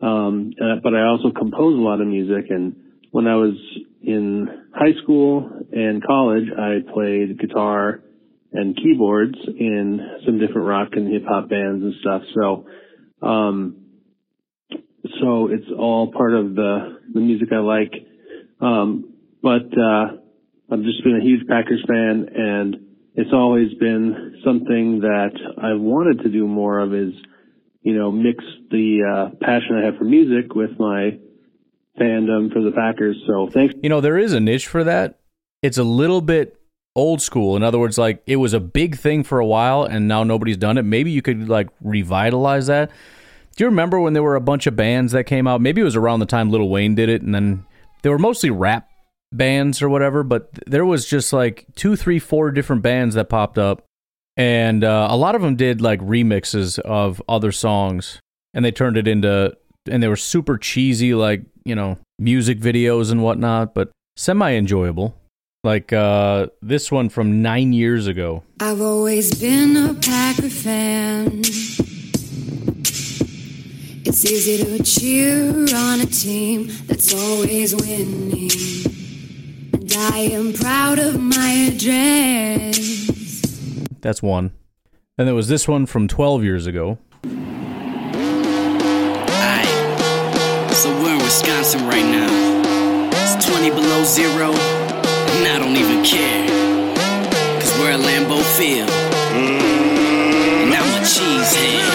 [0.00, 2.76] Um, uh, but I also compose a lot of music, and
[3.10, 3.54] when I was
[4.02, 8.02] in high school and college, I played guitar
[8.52, 12.22] and keyboards in some different rock and hip hop bands and stuff.
[12.34, 12.66] So,
[13.26, 13.76] um,
[15.20, 17.92] so it's all part of the the music I like.
[18.60, 20.21] Um, but uh,
[20.72, 22.76] I've just been a huge Packers fan, and
[23.14, 26.94] it's always been something that I wanted to do more of.
[26.94, 27.12] Is
[27.82, 31.18] you know mix the uh, passion I have for music with my
[32.00, 33.22] fandom for the Packers.
[33.26, 33.74] So thanks.
[33.82, 35.18] You know, there is a niche for that.
[35.60, 36.58] It's a little bit
[36.96, 37.54] old school.
[37.56, 40.56] In other words, like it was a big thing for a while and now nobody's
[40.56, 40.82] done it.
[40.82, 42.90] Maybe you could like revitalize that.
[43.56, 45.60] Do you remember when there were a bunch of bands that came out?
[45.60, 47.66] Maybe it was around the time Lil Wayne did it and then
[48.02, 48.88] they were mostly rap
[49.32, 53.58] bands or whatever, but there was just like two, three, four different bands that popped
[53.58, 53.84] up.
[54.36, 58.20] And uh, a lot of them did like remixes of other songs
[58.54, 63.10] and they turned it into, and they were super cheesy, like, you know, music videos
[63.10, 65.14] and whatnot, but semi enjoyable.
[65.64, 68.42] Like uh, this one from nine years ago.
[68.58, 71.42] I've always been a Packer fan.
[74.04, 78.91] It's easy to cheer on a team that's always winning.
[79.94, 82.78] And I am proud of my address.
[84.00, 84.52] That's one.
[85.18, 86.98] And there was this one from 12 years ago.
[90.72, 93.10] So we're in Wisconsin right now.
[93.12, 94.52] It's 20 below zero.
[94.52, 96.46] and I don't even care.
[97.60, 101.90] Cause we're at Lambeau Field, and I'm a cheesehead.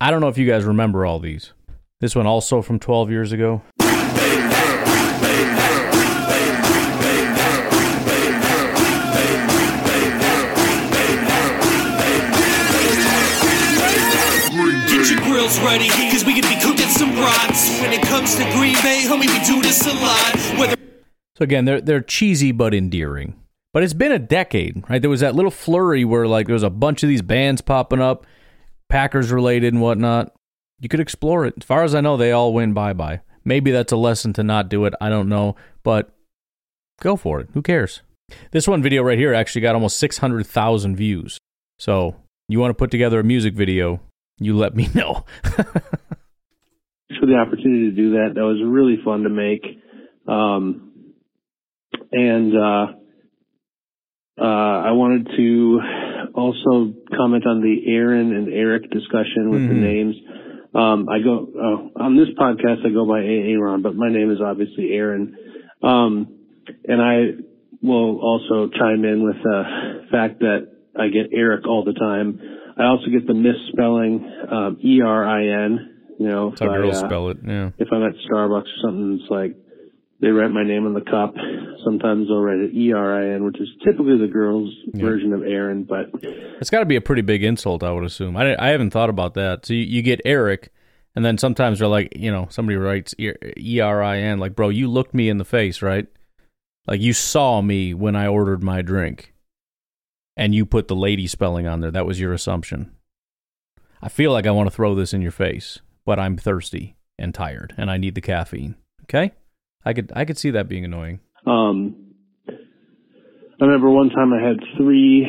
[0.00, 1.52] I don't know if you guys remember all these.
[1.98, 3.62] This one also from 12 years ago.
[14.88, 17.80] Get your grills ready, cause we could be cooking some brats.
[17.80, 20.58] When it comes to Green Bay, homie, we do this a lot.
[20.58, 20.76] Whether
[21.38, 23.40] So again, they're they're cheesy but endearing.
[23.72, 25.00] But it's been a decade, right?
[25.00, 28.02] There was that little flurry where like there was a bunch of these bands popping
[28.02, 28.26] up,
[28.90, 30.32] Packers related and whatnot.
[30.80, 31.54] You could explore it.
[31.58, 33.20] As far as I know, they all win bye bye.
[33.44, 34.94] Maybe that's a lesson to not do it.
[35.00, 36.10] I don't know, but
[37.00, 37.48] go for it.
[37.54, 38.02] Who cares?
[38.50, 41.38] This one video right here actually got almost six hundred thousand views.
[41.78, 42.16] So
[42.48, 44.00] you want to put together a music video?
[44.38, 45.24] You let me know.
[45.44, 48.32] Thanks for the opportunity to do that.
[48.34, 49.62] That was really fun to make.
[50.26, 50.92] Um,
[52.12, 52.86] and uh,
[54.38, 55.80] uh, I wanted to
[56.34, 59.80] also comment on the Aaron and Eric discussion with the Mhm.
[59.80, 60.16] names.
[60.76, 62.84] Um, I go uh, on this podcast.
[62.84, 65.36] I go by Aaron, but my name is obviously Aaron.
[65.82, 66.36] Um,
[66.86, 67.42] and I
[67.82, 72.40] will also chime in with the fact that I get Eric all the time.
[72.78, 75.92] I also get the misspelling um, E R I N.
[76.18, 77.38] You know, if I, girls uh, spell it.
[77.46, 77.70] Yeah.
[77.78, 79.56] if I'm at Starbucks or something, it's like
[80.20, 81.34] they write my name on the cup.
[81.84, 85.42] Sometimes they'll write it E R I N, which is typically the girls' version of
[85.42, 85.84] Aaron.
[85.84, 86.06] But
[86.60, 88.36] It's got to be a pretty big insult, I would assume.
[88.36, 89.66] I, I haven't thought about that.
[89.66, 90.72] So you, you get Eric,
[91.14, 94.70] and then sometimes they're like, you know, somebody writes E R I N, like, bro,
[94.70, 96.06] you looked me in the face, right?
[96.86, 99.34] Like you saw me when I ordered my drink,
[100.36, 101.90] and you put the lady spelling on there.
[101.90, 102.92] That was your assumption.
[104.00, 107.34] I feel like I want to throw this in your face, but I'm thirsty and
[107.34, 108.76] tired, and I need the caffeine.
[109.04, 109.32] Okay,
[109.86, 111.20] I could I could see that being annoying.
[111.46, 112.02] um,
[112.48, 115.26] I remember one time I had three,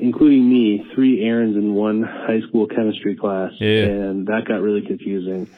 [0.00, 3.50] including me, three Aarons in one high school chemistry class,
[3.88, 5.48] and that got really confusing.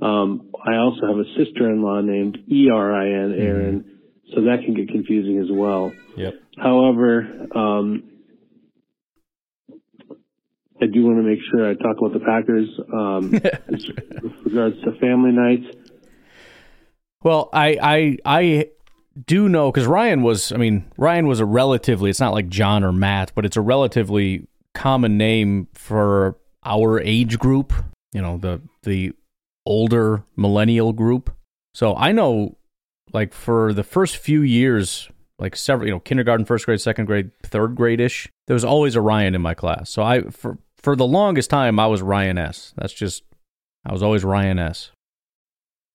[0.00, 3.98] Um, I also have a sister-in-law named E R I N, Aaron,
[4.34, 5.92] so that can get confusing as well.
[6.16, 6.34] Yep.
[6.56, 8.04] However, um,
[10.80, 13.30] I do want to make sure I talk about the Packers um,
[14.22, 15.66] with regards to family nights.
[17.22, 18.68] Well, I I I
[19.26, 20.52] do know because Ryan was.
[20.52, 22.10] I mean, Ryan was a relatively.
[22.10, 27.38] It's not like John or Matt, but it's a relatively common name for our age
[27.38, 27.72] group.
[28.12, 29.12] You know, the the
[29.66, 31.34] older millennial group.
[31.74, 32.56] So I know,
[33.12, 37.30] like for the first few years, like several, you know, kindergarten, first grade, second grade,
[37.42, 39.90] third grade ish, there was always a Ryan in my class.
[39.90, 42.72] So I for for the longest time I was Ryan S.
[42.76, 43.24] That's just
[43.84, 44.90] I was always Ryan S.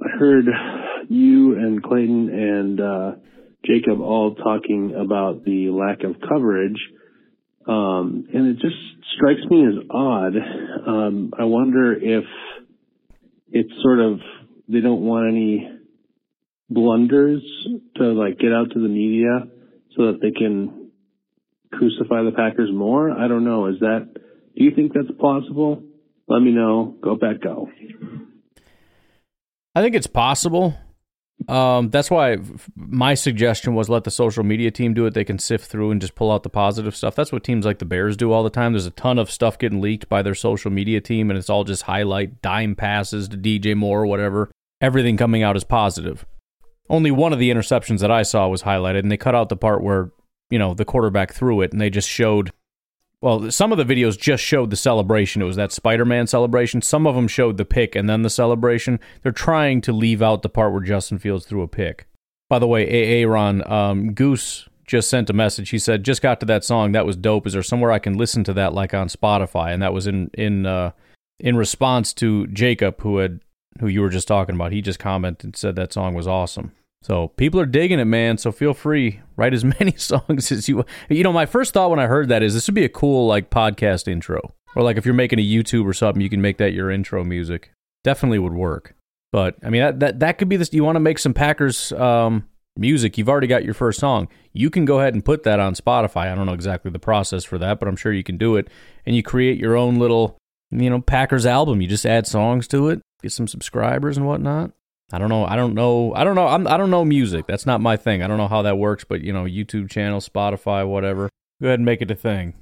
[0.00, 0.46] I heard
[1.08, 3.12] you and Clayton and uh,
[3.64, 6.78] Jacob all talking about the lack of coverage,
[7.66, 8.76] um, and it just
[9.16, 10.34] strikes me as odd.
[10.86, 12.24] Um, I wonder if
[13.48, 14.20] it's sort of
[14.68, 15.70] they don't want any
[16.68, 17.42] blunders
[17.96, 19.46] to like get out to the media
[19.96, 20.90] so that they can
[21.72, 23.10] crucify the Packers more.
[23.10, 23.66] I don't know.
[23.66, 24.08] Is that?
[24.14, 25.82] Do you think that's possible?
[26.28, 26.96] Let me know.
[27.02, 27.68] Go Pack, go.
[29.76, 30.74] I think it's possible,
[31.48, 32.38] Um, that's why
[32.74, 35.12] my suggestion was let the social media team do it.
[35.12, 37.14] They can sift through and just pull out the positive stuff.
[37.14, 38.72] That's what teams like the Bears do all the time.
[38.72, 41.62] There's a ton of stuff getting leaked by their social media team, and it's all
[41.62, 44.50] just highlight dime passes to DJ Moore, or whatever.
[44.80, 46.24] Everything coming out is positive.
[46.88, 49.56] Only one of the interceptions that I saw was highlighted, and they cut out the
[49.56, 50.10] part where
[50.48, 52.50] you know the quarterback threw it, and they just showed.
[53.22, 55.40] Well, some of the videos just showed the celebration.
[55.40, 56.82] It was that Spider-Man celebration.
[56.82, 59.00] Some of them showed the pick and then the celebration.
[59.22, 62.06] They're trying to leave out the part where Justin Fields threw a pick.
[62.48, 65.70] By the way, Aaron um, Goose just sent a message.
[65.70, 66.92] He said, "Just got to that song.
[66.92, 67.46] That was dope.
[67.46, 70.30] Is there somewhere I can listen to that, like on Spotify?" And that was in
[70.34, 70.92] in uh,
[71.40, 73.40] in response to Jacob, who had
[73.80, 74.72] who you were just talking about.
[74.72, 76.72] He just commented and said that song was awesome.
[77.06, 78.36] So people are digging it, man.
[78.36, 80.84] So feel free, write as many songs as you.
[81.08, 83.28] You know, my first thought when I heard that is this would be a cool
[83.28, 86.58] like podcast intro, or like if you're making a YouTube or something, you can make
[86.58, 87.70] that your intro music.
[88.02, 88.96] Definitely would work.
[89.30, 90.72] But I mean, that that, that could be this.
[90.72, 93.16] You want to make some Packers um, music?
[93.16, 94.26] You've already got your first song.
[94.52, 96.32] You can go ahead and put that on Spotify.
[96.32, 98.66] I don't know exactly the process for that, but I'm sure you can do it.
[99.04, 100.38] And you create your own little,
[100.72, 101.80] you know, Packers album.
[101.80, 104.72] You just add songs to it, get some subscribers and whatnot.
[105.12, 105.44] I don't know.
[105.44, 106.12] I don't know.
[106.14, 106.48] I don't know.
[106.48, 107.46] I'm, I don't know music.
[107.46, 108.22] That's not my thing.
[108.22, 111.30] I don't know how that works, but you know, YouTube channel, Spotify, whatever.
[111.62, 112.54] Go ahead and make it a thing.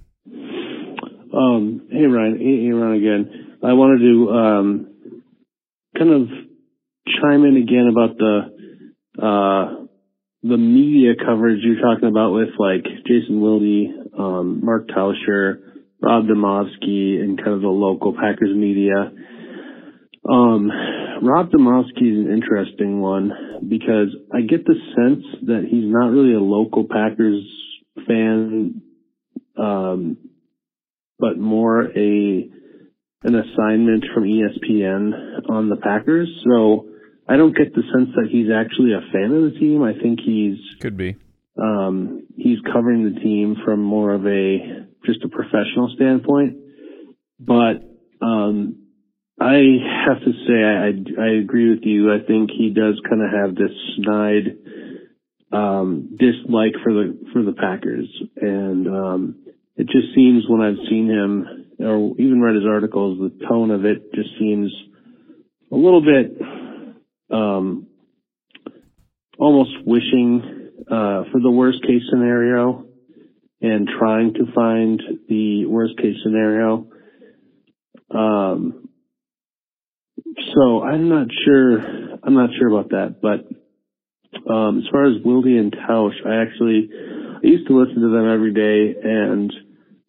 [1.34, 3.56] Um, hey Ryan, hey, hey Ryan again.
[3.64, 4.94] I wanted to um,
[5.98, 6.28] kind of
[7.08, 8.54] chime in again about the
[9.20, 9.84] uh,
[10.42, 15.60] the media coverage you're talking about with like Jason Wilde, um, Mark Tauscher,
[16.00, 19.10] Rob Demovsky, and kind of the local Packers media.
[20.28, 20.70] Um,
[21.22, 23.30] Rob Demovsky is an interesting one
[23.68, 27.44] because I get the sense that he's not really a local Packers
[28.06, 28.82] fan,
[29.58, 30.16] um,
[31.18, 32.50] but more a
[33.22, 36.28] an assignment from ESPN on the Packers.
[36.44, 36.88] So
[37.26, 39.82] I don't get the sense that he's actually a fan of the team.
[39.82, 41.16] I think he's could be.
[41.56, 46.56] Um, he's covering the team from more of a just a professional standpoint,
[47.38, 47.80] but
[48.20, 48.83] um,
[49.40, 49.56] I
[50.06, 52.12] have to say I, I agree with you.
[52.12, 54.56] I think he does kind of have this snide
[55.52, 59.44] um, dislike for the for the Packers, and um,
[59.76, 63.84] it just seems when I've seen him or even read his articles, the tone of
[63.84, 64.72] it just seems
[65.72, 66.40] a little bit
[67.30, 67.88] um,
[69.38, 72.86] almost wishing uh, for the worst case scenario
[73.60, 76.86] and trying to find the worst case scenario.
[78.10, 78.88] Um,
[80.54, 81.78] so I'm not sure.
[82.22, 83.16] I'm not sure about that.
[83.20, 88.10] But um, as far as Wilde and Tausch, I actually I used to listen to
[88.10, 89.52] them every day and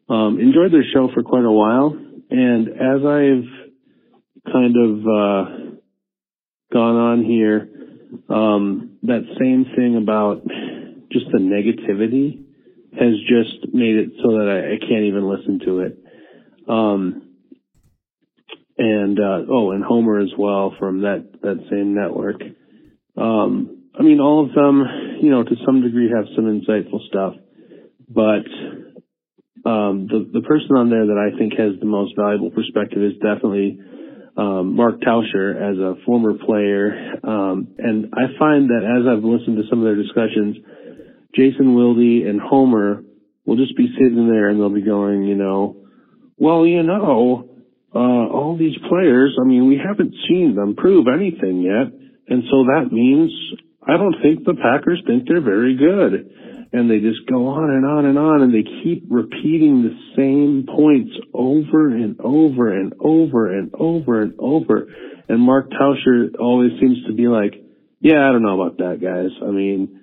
[0.10, 1.98] um, enjoyed their show for quite a while.
[2.30, 5.76] And as I've kind of uh,
[6.74, 7.70] gone on here,
[8.30, 10.44] um, that same thing about
[11.12, 12.44] just the negativity
[12.94, 16.00] has just made it so that I, I can't even listen to it.
[16.68, 17.25] Um,
[18.78, 22.42] and uh, oh, and Homer as well from that that same network.
[23.18, 24.84] Um, I mean, all of them,
[25.22, 27.34] you know, to some degree have some insightful stuff,
[28.10, 28.46] but
[29.70, 33.14] um, the the person on there that I think has the most valuable perspective is
[33.14, 33.80] definitely
[34.36, 39.58] um, Mark Tauscher as a former player, um, and I find that as I've listened
[39.58, 40.58] to some of their discussions,
[41.34, 43.04] Jason Wilde and Homer
[43.46, 45.78] will just be sitting there and they'll be going, you know,
[46.38, 47.55] well, you know,
[47.96, 51.96] uh, all these players, I mean, we haven't seen them prove anything yet.
[52.28, 53.32] And so that means
[53.82, 56.32] I don't think the Packers think they're very good.
[56.74, 60.66] And they just go on and on and on and they keep repeating the same
[60.68, 64.88] points over and over and over and over and over.
[65.30, 67.54] And Mark Tauscher always seems to be like,
[68.02, 69.32] yeah, I don't know about that, guys.
[69.42, 70.02] I mean,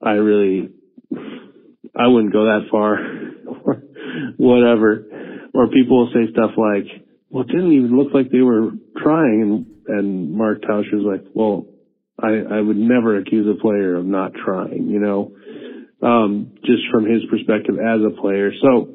[0.00, 0.68] I really,
[1.96, 2.96] I wouldn't go that far
[4.36, 5.50] whatever.
[5.52, 7.03] Or people will say stuff like,
[7.34, 8.70] well, it didn't even look like they were
[9.02, 9.42] trying.
[9.42, 11.66] And, and Mark Tausch was like, well,
[12.16, 15.32] I, I would never accuse a player of not trying, you know,
[16.00, 18.52] um, just from his perspective as a player.
[18.62, 18.90] So,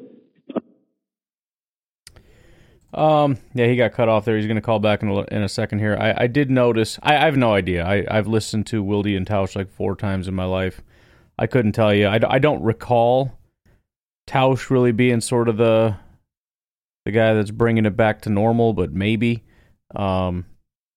[2.94, 4.36] Um, yeah, he got cut off there.
[4.36, 5.96] He's going to call back in a, in a second here.
[6.00, 6.98] I, I did notice.
[7.02, 7.84] I, I have no idea.
[7.84, 10.80] I, I've listened to Wilde and Tausch like four times in my life.
[11.38, 12.06] I couldn't tell you.
[12.06, 13.38] I, I don't recall
[14.26, 15.96] Tausch really being sort of the
[17.04, 19.44] the guy that's bringing it back to normal, but maybe.
[19.94, 20.46] Um,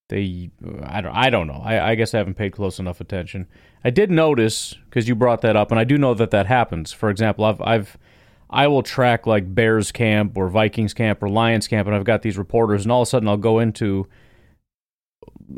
[0.09, 0.51] they,
[0.83, 1.61] I don't, I don't know.
[1.63, 3.47] I, I guess I haven't paid close enough attention.
[3.83, 6.91] I did notice because you brought that up, and I do know that that happens.
[6.91, 7.97] For example, I've, I've,
[8.49, 12.21] I will track like Bears camp or Vikings camp or Lions camp, and I've got
[12.21, 14.07] these reporters, and all of a sudden I'll go into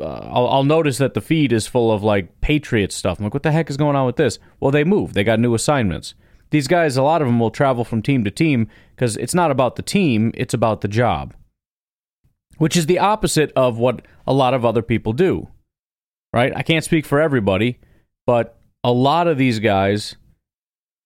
[0.00, 3.18] uh, I'll, I'll notice that the feed is full of like Patriot stuff.
[3.18, 4.38] I'm like, what the heck is going on with this?
[4.60, 5.14] Well, they moved.
[5.14, 6.14] They got new assignments.
[6.50, 9.50] These guys, a lot of them will travel from team to team because it's not
[9.50, 11.34] about the team, it's about the job,
[12.58, 15.48] which is the opposite of what a lot of other people do.
[16.32, 16.52] Right?
[16.54, 17.78] I can't speak for everybody,
[18.26, 20.16] but a lot of these guys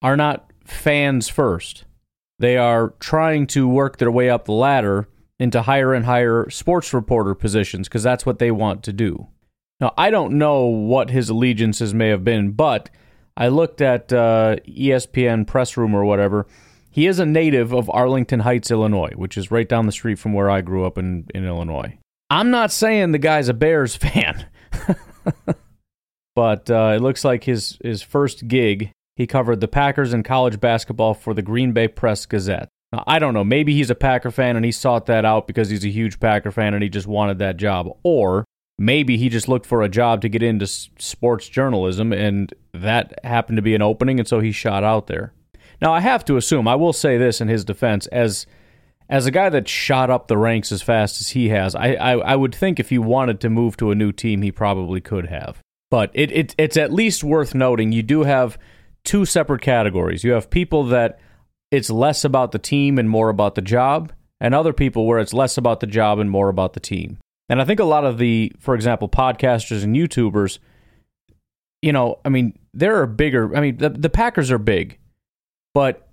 [0.03, 1.85] are not fans first.
[2.39, 6.93] They are trying to work their way up the ladder into higher and higher sports
[6.93, 9.29] reporter positions because that's what they want to do.
[9.81, 12.91] Now, I don't know what his allegiances may have been, but
[13.41, 16.47] I looked at uh, ESPN press room or whatever.
[16.91, 20.35] He is a native of Arlington Heights, Illinois, which is right down the street from
[20.35, 21.97] where I grew up in, in Illinois.
[22.29, 24.45] I'm not saying the guy's a Bears fan,
[26.37, 30.61] but uh, it looks like his, his first gig, he covered the Packers and college
[30.61, 32.69] basketball for the Green Bay Press Gazette.
[32.93, 33.45] Now, I don't know.
[33.45, 36.51] Maybe he's a Packer fan and he sought that out because he's a huge Packer
[36.51, 37.89] fan and he just wanted that job.
[38.03, 38.45] Or
[38.81, 43.57] maybe he just looked for a job to get into sports journalism and that happened
[43.57, 45.35] to be an opening and so he shot out there.
[45.83, 48.47] Now, I have to assume, I will say this in his defense, as
[49.11, 52.13] as a guy that shot up the ranks as fast as he has, I, I,
[52.13, 55.27] I would think if he wanted to move to a new team, he probably could
[55.27, 55.59] have.
[55.91, 58.57] But it, it it's at least worth noting you do have
[59.05, 60.25] two separate categories.
[60.25, 61.19] You have people that
[61.71, 65.35] it's less about the team and more about the job, and other people where it's
[65.35, 67.19] less about the job and more about the team.
[67.51, 70.61] And I think a lot of the, for example, podcasters and YouTubers,
[71.83, 73.55] you know, I mean, there are bigger.
[73.57, 74.99] I mean, the, the Packers are big,
[75.75, 76.09] but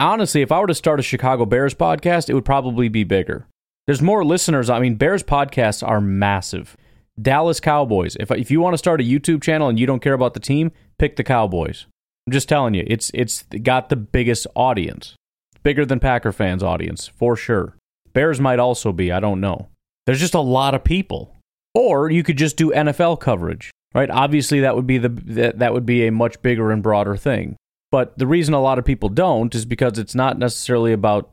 [0.00, 3.46] honestly, if I were to start a Chicago Bears podcast, it would probably be bigger.
[3.86, 4.70] There's more listeners.
[4.70, 6.74] I mean, Bears podcasts are massive.
[7.20, 8.16] Dallas Cowboys.
[8.18, 10.40] If if you want to start a YouTube channel and you don't care about the
[10.40, 11.86] team, pick the Cowboys.
[12.26, 15.16] I'm just telling you, it's it's got the biggest audience,
[15.62, 17.76] bigger than Packer fans' audience for sure.
[18.12, 19.10] Bears might also be.
[19.10, 19.68] I don't know.
[20.08, 21.36] There's just a lot of people.
[21.74, 24.08] Or you could just do NFL coverage, right?
[24.08, 27.56] Obviously, that would be the that, that would be a much bigger and broader thing.
[27.92, 31.28] But the reason a lot of people don't is because it's not necessarily about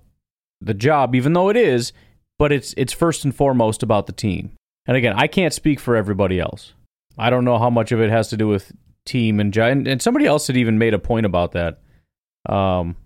[0.59, 1.93] the job, even though it is,
[2.38, 4.51] but it's it's first and foremost about the team.
[4.86, 6.73] And again, I can't speak for everybody else.
[7.17, 8.73] I don't know how much of it has to do with
[9.05, 11.80] team and and, and somebody else had even made a point about that.
[12.49, 12.97] Um,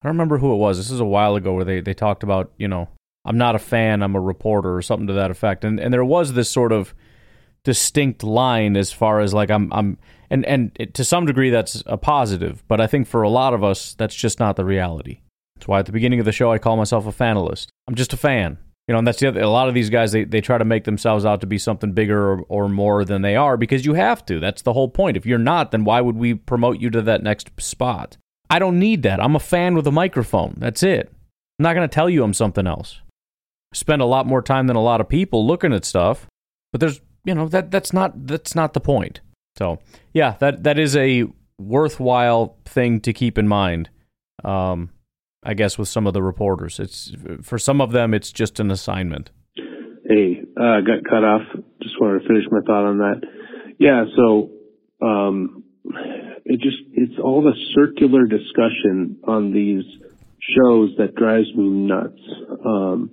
[0.00, 0.78] I don't remember who it was.
[0.78, 2.88] This is a while ago where they they talked about you know
[3.24, 5.64] I'm not a fan, I'm a reporter or something to that effect.
[5.64, 6.94] And and there was this sort of
[7.64, 9.98] distinct line as far as like I'm I'm
[10.30, 13.54] and and it, to some degree that's a positive, but I think for a lot
[13.54, 15.20] of us that's just not the reality.
[15.56, 17.68] That's why at the beginning of the show I call myself a fanalist.
[17.88, 18.58] I'm just a fan.
[18.86, 20.64] You know, and that's the other, a lot of these guys they, they try to
[20.64, 23.94] make themselves out to be something bigger or, or more than they are because you
[23.94, 24.40] have to.
[24.40, 25.16] That's the whole point.
[25.16, 28.18] If you're not, then why would we promote you to that next spot?
[28.50, 29.22] I don't need that.
[29.22, 30.56] I'm a fan with a microphone.
[30.58, 31.10] That's it.
[31.58, 33.00] I'm not going to tell you I'm something else.
[33.74, 36.26] Spend a lot more time than a lot of people looking at stuff,
[36.72, 39.20] but there's, you know, that that's not that's not the point.
[39.58, 39.78] So,
[40.12, 41.24] yeah, that that is a
[41.58, 43.90] worthwhile thing to keep in mind.
[44.44, 44.90] Um,
[45.42, 46.80] I guess with some of the reporters.
[46.80, 47.12] It's
[47.42, 49.30] for some of them, it's just an assignment.
[49.56, 51.42] Hey, uh, got cut off.
[51.82, 53.20] Just wanted to finish my thought on that.
[53.78, 54.50] Yeah, so
[55.04, 55.64] um,
[56.44, 59.84] it just it's all the circular discussion on these
[60.56, 62.20] shows that drives me nuts.
[62.64, 63.10] Um,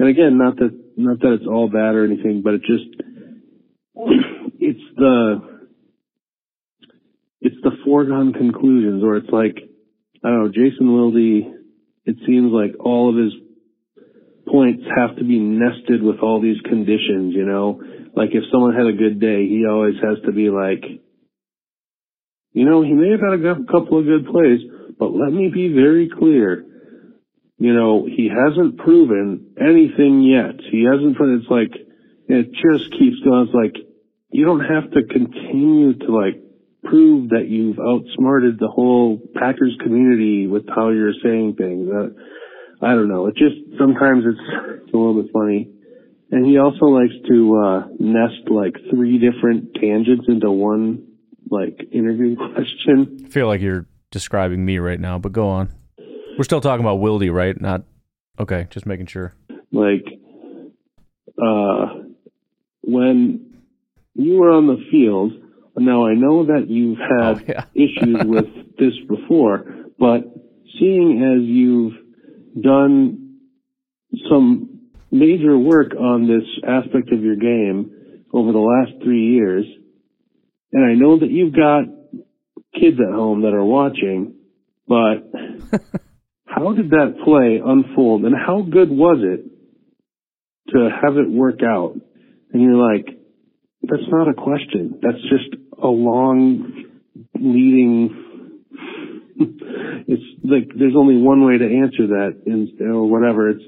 [0.00, 2.88] and again, not that not that it's all bad or anything, but it just
[4.58, 5.60] it's the
[7.42, 9.58] it's the foregone conclusions, or it's like
[10.24, 11.54] I don't know, Jason Wilde
[12.06, 13.34] it seems like all of his
[14.48, 17.82] points have to be nested with all these conditions, you know?
[18.16, 20.82] Like if someone had a good day, he always has to be like,
[22.52, 24.60] you know, he may have had a couple of good plays,
[24.98, 26.64] but let me be very clear.
[27.60, 30.56] You know, he hasn't proven anything yet.
[30.72, 31.76] He hasn't put, it's like,
[32.26, 33.48] it just keeps going.
[33.48, 33.76] It's like,
[34.30, 36.40] you don't have to continue to like
[36.84, 41.90] prove that you've outsmarted the whole Packers community with how you're saying things.
[41.90, 42.08] Uh,
[42.80, 43.26] I don't know.
[43.26, 44.40] It just sometimes it's,
[44.84, 45.70] it's a little bit funny.
[46.30, 51.08] And he also likes to uh nest like three different tangents into one
[51.50, 53.24] like interview question.
[53.26, 55.79] I feel like you're describing me right now, but go on.
[56.40, 57.60] We're still talking about Wildy, right?
[57.60, 57.82] Not
[58.38, 59.34] okay, just making sure.
[59.70, 60.06] Like
[61.36, 62.04] uh
[62.80, 63.60] when
[64.14, 65.32] you were on the field
[65.76, 67.64] now I know that you've had oh, yeah.
[67.74, 68.46] issues with
[68.78, 69.66] this before,
[69.98, 70.22] but
[70.78, 73.36] seeing as you've done
[74.30, 79.66] some major work on this aspect of your game over the last three years,
[80.72, 81.84] and I know that you've got
[82.80, 84.36] kids at home that are watching,
[84.88, 85.28] but
[86.60, 89.44] how did that play unfold and how good was it
[90.72, 91.94] to have it work out?
[92.52, 93.06] And you're like,
[93.82, 95.00] that's not a question.
[95.00, 96.84] That's just a long
[97.34, 98.60] leading.
[100.06, 103.50] it's like there's only one way to answer that, and or whatever.
[103.50, 103.64] It's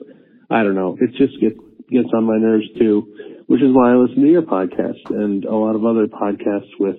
[0.51, 0.99] I don't know.
[1.01, 1.57] It just gets
[1.90, 3.14] gets on my nerves too,
[3.47, 6.97] which is why I listen to your podcast and a lot of other podcasts with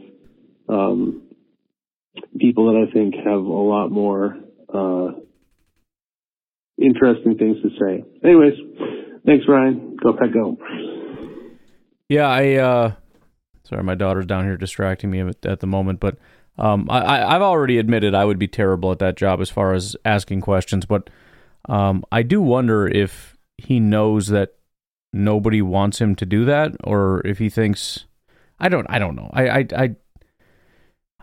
[0.67, 1.21] um,
[2.39, 4.37] people that I think have a lot more
[4.73, 5.19] uh,
[6.77, 8.03] interesting things to say.
[8.23, 8.53] Anyways,
[9.25, 9.97] thanks, Ryan.
[10.01, 10.57] Go Pack Go.
[12.09, 12.53] Yeah, I.
[12.55, 12.91] uh
[13.65, 16.17] Sorry, my daughter's down here distracting me at, the moment, but
[16.57, 19.95] um, I, I've already admitted I would be terrible at that job as far as
[20.03, 21.09] asking questions, but
[21.69, 24.55] um, I do wonder if he knows that
[25.13, 28.05] nobody wants him to do that, or if he thinks
[28.59, 29.29] I don't I don't know.
[29.33, 29.95] I I I,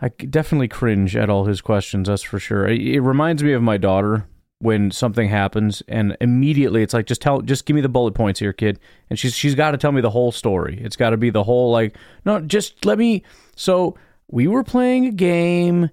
[0.01, 2.07] I definitely cringe at all his questions.
[2.07, 2.67] That's for sure.
[2.67, 4.27] It reminds me of my daughter
[4.61, 8.39] when something happens and immediately it's like just tell just give me the bullet points
[8.39, 8.79] here kid.
[9.09, 10.79] And she's she's got to tell me the whole story.
[10.81, 13.23] It's got to be the whole like no just let me
[13.55, 13.97] so
[14.29, 15.89] we were playing a game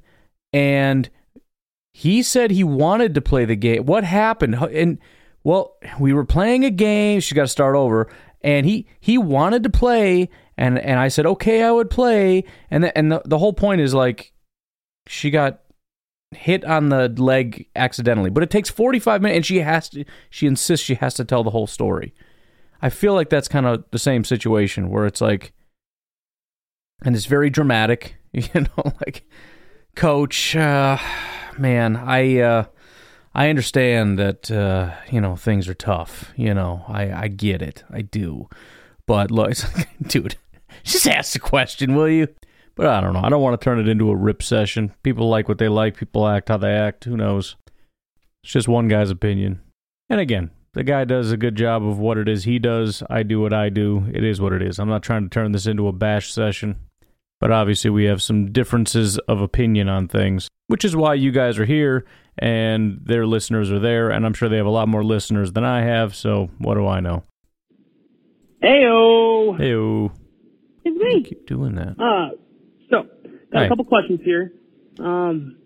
[0.52, 1.08] and
[1.92, 3.86] he said he wanted to play the game.
[3.86, 4.54] What happened?
[4.54, 4.98] And
[5.44, 8.10] well we were playing a game she got to start over
[8.42, 12.44] and he he wanted to play and and I said okay I would play.
[12.70, 14.32] And the, and the, the whole point is like
[15.06, 15.60] she got
[16.33, 20.47] hit on the leg accidentally but it takes 45 minutes and she has to she
[20.47, 22.14] insists she has to tell the whole story.
[22.81, 25.53] I feel like that's kind of the same situation where it's like
[27.03, 29.24] and it's very dramatic you know like
[29.95, 30.99] coach uh
[31.57, 32.64] man i uh
[33.35, 37.83] i understand that uh you know things are tough you know i i get it
[37.91, 38.49] i do
[39.07, 40.37] but look it's like, dude
[40.85, 42.29] just ask the question will you
[42.79, 43.20] but I don't know.
[43.24, 44.95] I don't want to turn it into a rip session.
[45.03, 45.97] People like what they like.
[45.97, 47.05] People act how they act.
[47.05, 47.57] Who knows?
[48.45, 49.61] It's just one guy's opinion.
[50.09, 53.03] And again, the guy does a good job of what it is he does.
[53.11, 54.07] I do what I do.
[54.14, 54.79] It is what it is.
[54.79, 56.76] I'm not trying to turn this into a bash session.
[57.41, 61.59] But obviously, we have some differences of opinion on things, which is why you guys
[61.59, 62.05] are here
[62.39, 64.11] and their listeners are there.
[64.11, 66.14] And I'm sure they have a lot more listeners than I have.
[66.14, 67.24] So what do I know?
[68.62, 69.59] Heyo.
[69.59, 70.12] Heyo.
[70.85, 71.22] It's me.
[71.24, 71.97] Keep doing that.
[72.01, 72.31] Uh,
[73.53, 73.64] got Hi.
[73.66, 74.53] a couple questions here.
[74.99, 75.59] Um,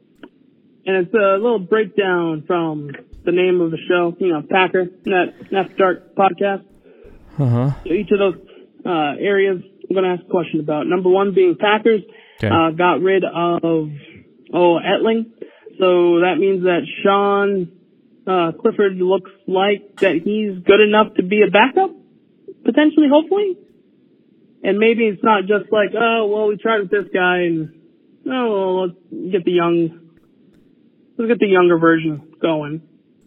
[0.84, 2.90] and it's a little breakdown from
[3.24, 6.64] the name of the show, you know, Packer, Net, After Dark podcast.
[7.38, 7.70] Uh huh.
[7.86, 8.46] So each of those
[8.84, 10.86] uh, areas I'm going to ask a question about.
[10.86, 12.02] Number one being Packers
[12.38, 12.48] Okay.
[12.48, 15.30] uh, got rid of, oh, Etling.
[15.78, 17.70] So that means that Sean
[18.26, 21.90] uh, Clifford looks like that he's good enough to be a backup,
[22.64, 23.56] potentially, hopefully.
[24.62, 27.74] And maybe it's not just like, oh, well, we tried with this guy and,
[28.26, 30.10] oh, well, let's get the young,
[31.18, 32.82] let's get the younger version going.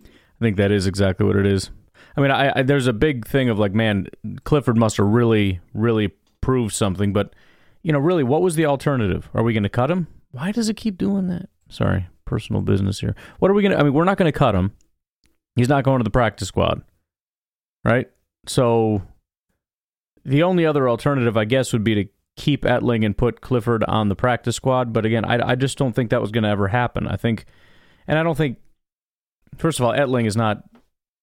[0.05, 1.71] I think that is exactly what it is.
[2.17, 4.07] I mean, I, I there's a big thing of like, man,
[4.45, 7.11] Clifford must have really, really proved something.
[7.11, 7.33] But
[7.83, 9.29] you know, really, what was the alternative?
[9.33, 10.07] Are we going to cut him?
[10.31, 11.49] Why does it keep doing that?
[11.69, 13.15] Sorry, personal business here.
[13.39, 13.79] What are we going to?
[13.79, 14.71] I mean, we're not going to cut him.
[15.55, 16.81] He's not going to the practice squad,
[17.83, 18.09] right?
[18.47, 19.01] So
[20.25, 24.09] the only other alternative, I guess, would be to keep Etling and put Clifford on
[24.09, 24.91] the practice squad.
[24.91, 27.07] But again, I, I just don't think that was going to ever happen.
[27.07, 27.45] I think,
[28.07, 28.57] and I don't think,
[29.57, 30.63] first of all, Etling is not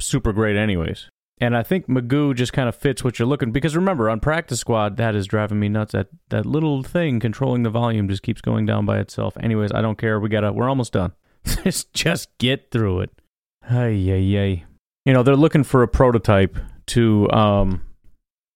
[0.00, 1.08] super great, anyways.
[1.40, 4.60] And I think Magoo just kind of fits what you're looking because remember on practice
[4.60, 5.90] squad that is driving me nuts.
[5.90, 9.36] That that little thing controlling the volume just keeps going down by itself.
[9.40, 10.20] Anyways, I don't care.
[10.20, 10.52] We gotta.
[10.52, 11.14] We're almost done.
[11.64, 13.10] just just get through it.
[13.68, 14.64] Ay ay ay.
[15.04, 16.56] You know they're looking for a prototype
[16.88, 17.82] to um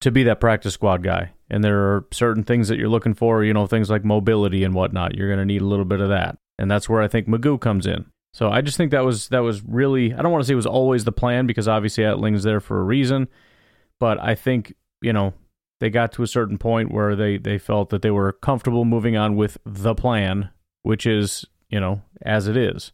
[0.00, 1.32] to be that practice squad guy.
[1.48, 3.44] And there are certain things that you're looking for.
[3.44, 5.14] You know things like mobility and whatnot.
[5.14, 7.86] You're gonna need a little bit of that, and that's where I think Magoo comes
[7.86, 8.06] in.
[8.36, 10.56] So I just think that was that was really I don't want to say it
[10.56, 13.28] was always the plan because obviously Etling's there for a reason,
[13.98, 15.32] but I think you know
[15.80, 19.16] they got to a certain point where they they felt that they were comfortable moving
[19.16, 20.50] on with the plan,
[20.82, 22.92] which is you know as it is.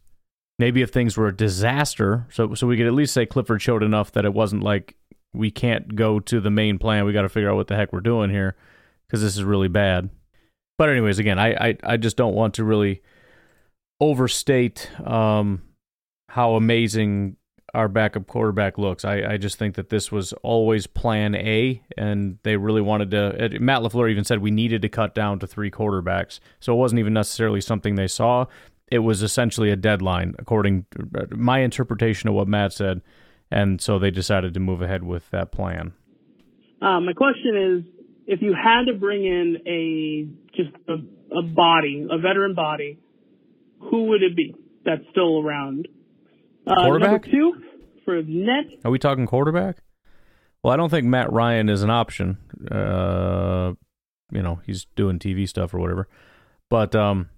[0.59, 3.83] Maybe if things were a disaster, so so we could at least say Clifford showed
[3.83, 4.95] enough that it wasn't like
[5.33, 7.05] we can't go to the main plan.
[7.05, 8.55] We got to figure out what the heck we're doing here
[9.07, 10.09] because this is really bad.
[10.77, 13.01] But anyways, again, I, I I just don't want to really
[13.99, 15.61] overstate um,
[16.29, 17.37] how amazing
[17.73, 19.03] our backup quarterback looks.
[19.03, 23.45] I, I just think that this was always plan A, and they really wanted to.
[23.45, 26.39] uh, Matt LaFleur even said we needed to cut down to three quarterbacks.
[26.59, 28.45] So it wasn't even necessarily something they saw.
[28.91, 33.01] It was essentially a deadline, according to my interpretation of what Matt said.
[33.53, 35.93] And so they decided to move ahead with that plan.
[36.81, 40.93] Uh, my question is, if you had to bring in a just a,
[41.37, 42.97] a body, a veteran body,
[43.79, 45.87] who would it be that's still around?
[46.65, 47.25] Uh, Quarterback?
[47.25, 47.53] Two
[48.03, 48.65] for net.
[48.83, 49.83] Are we talking quarterback?
[50.63, 52.37] Well, I don't think Matt Ryan is an option.
[52.71, 53.73] Uh,
[54.31, 56.07] you know, he's doing TV stuff or whatever.
[56.71, 57.29] But um,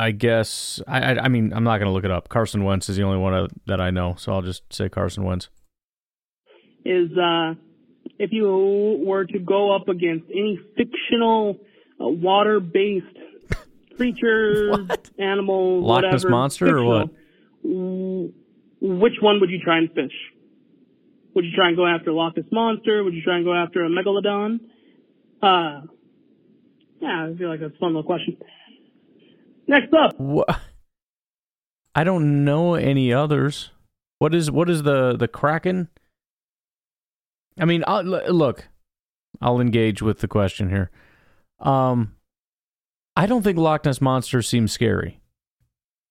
[0.00, 2.30] I guess I, I, I mean I'm not going to look it up.
[2.30, 5.50] Carson Wentz is the only one that I know, so I'll just say Carson Wentz.
[6.86, 7.52] Is uh,
[8.18, 11.58] if you were to go up against any fictional
[12.00, 13.04] uh, water-based
[13.96, 14.88] creatures,
[15.18, 17.10] animals, Loch Ness Monster or what?
[17.62, 20.14] Which one would you try and fish?
[21.34, 23.04] Would you try and go after Loch Ness Monster?
[23.04, 24.60] Would you try and go after a Megalodon?
[25.42, 25.86] Uh,
[27.02, 28.38] yeah, I feel like that's a fun little question.
[29.70, 30.18] Next up.
[30.18, 30.60] What?
[31.94, 33.70] I don't know any others.
[34.18, 35.88] What is what is the the Kraken?
[37.56, 38.66] I mean, I'll, look,
[39.40, 40.90] I'll engage with the question here.
[41.60, 42.16] Um,
[43.14, 45.20] I don't think Loch Ness monster seems scary.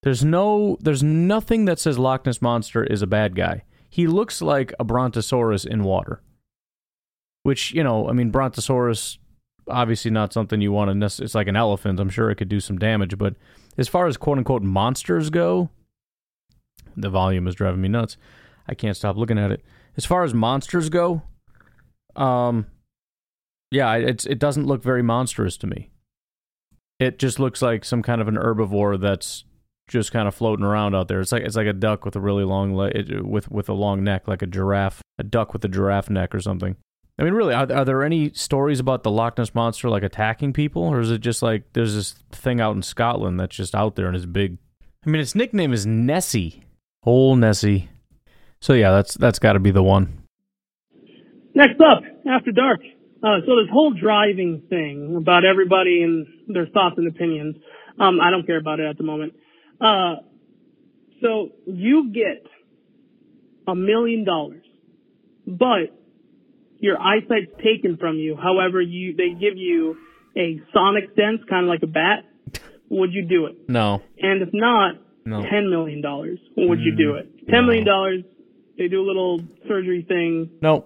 [0.03, 3.63] There's no, there's nothing that says Loch Ness monster is a bad guy.
[3.89, 6.21] He looks like a brontosaurus in water,
[7.43, 9.17] which you know, I mean, brontosaurus
[9.69, 10.95] obviously not something you want to.
[10.95, 11.99] Nec- it's like an elephant.
[11.99, 13.35] I'm sure it could do some damage, but
[13.77, 15.69] as far as quote unquote monsters go,
[16.95, 18.17] the volume is driving me nuts.
[18.67, 19.63] I can't stop looking at it.
[19.97, 21.23] As far as monsters go,
[22.15, 22.67] um,
[23.71, 25.89] yeah, it's it doesn't look very monstrous to me.
[26.99, 29.45] It just looks like some kind of an herbivore that's
[29.87, 31.19] just kind of floating around out there.
[31.19, 34.03] It's like it's like a duck with a really long leg, with with a long
[34.03, 36.75] neck, like a giraffe, a duck with a giraffe neck or something.
[37.19, 40.53] I mean, really, are, are there any stories about the Loch Ness monster like attacking
[40.53, 43.97] people, or is it just like there's this thing out in Scotland that's just out
[43.97, 44.57] there and is big?
[45.05, 46.63] I mean, its nickname is Nessie,
[47.03, 47.89] whole Nessie.
[48.61, 50.23] So yeah, that's that's got to be the one.
[51.53, 52.79] Next up, After Dark.
[53.21, 57.57] Uh, so this whole driving thing about everybody and their thoughts and opinions,
[57.99, 59.33] um, I don't care about it at the moment.
[59.81, 60.15] Uh,
[61.21, 62.49] so you get
[63.67, 64.63] a million dollars,
[65.45, 65.91] but
[66.79, 68.35] your eyesight's taken from you.
[68.35, 69.97] However, you they give you
[70.37, 72.25] a sonic sense, kind of like a bat.
[72.89, 73.69] Would you do it?
[73.69, 74.01] No.
[74.19, 75.43] And if not, No.
[75.49, 76.39] ten million dollars.
[76.57, 77.29] Would you do it?
[77.49, 78.23] Ten million dollars.
[78.77, 80.85] They do a little surgery thing, No,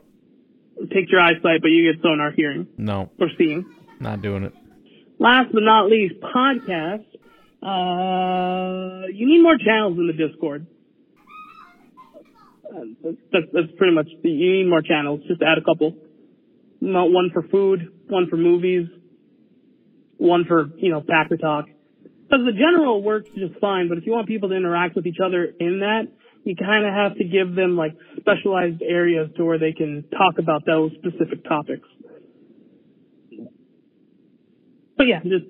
[0.92, 3.66] takes your eyesight, but you get sonar hearing no, or seeing.
[4.00, 4.54] not doing it.
[5.20, 7.06] Last but not least, podcast.
[7.62, 10.66] Uh, you need more channels in the Discord.
[12.74, 15.22] That's, that's, that's pretty much, the, you need more channels.
[15.28, 15.96] Just add a couple.
[16.82, 18.88] Not one for food, one for movies,
[20.18, 21.66] one for, you know, Packer Talk.
[22.24, 25.20] Because the general works just fine, but if you want people to interact with each
[25.24, 26.08] other in that,
[26.44, 30.40] you kind of have to give them like specialized areas to where they can talk
[30.40, 31.88] about those specific topics.
[34.98, 35.46] But yeah, just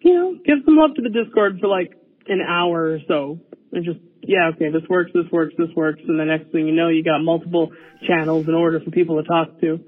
[0.00, 1.92] you know, give some love to the Discord for like
[2.26, 3.40] an hour or so,
[3.72, 6.74] and just yeah, okay, this works, this works, this works, and the next thing you
[6.74, 7.70] know, you got multiple
[8.06, 9.80] channels in order for people to talk to.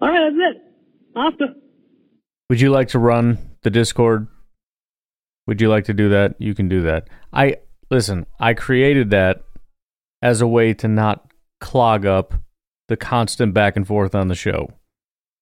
[0.00, 0.62] All right, that's it.
[1.16, 1.54] Asta.
[2.50, 4.26] Would you like to run the Discord?
[5.46, 6.34] Would you like to do that?
[6.38, 7.08] You can do that.
[7.32, 7.56] I
[7.90, 9.44] listen, I created that
[10.22, 11.30] as a way to not
[11.60, 12.34] clog up
[12.88, 14.70] the constant back and forth on the show.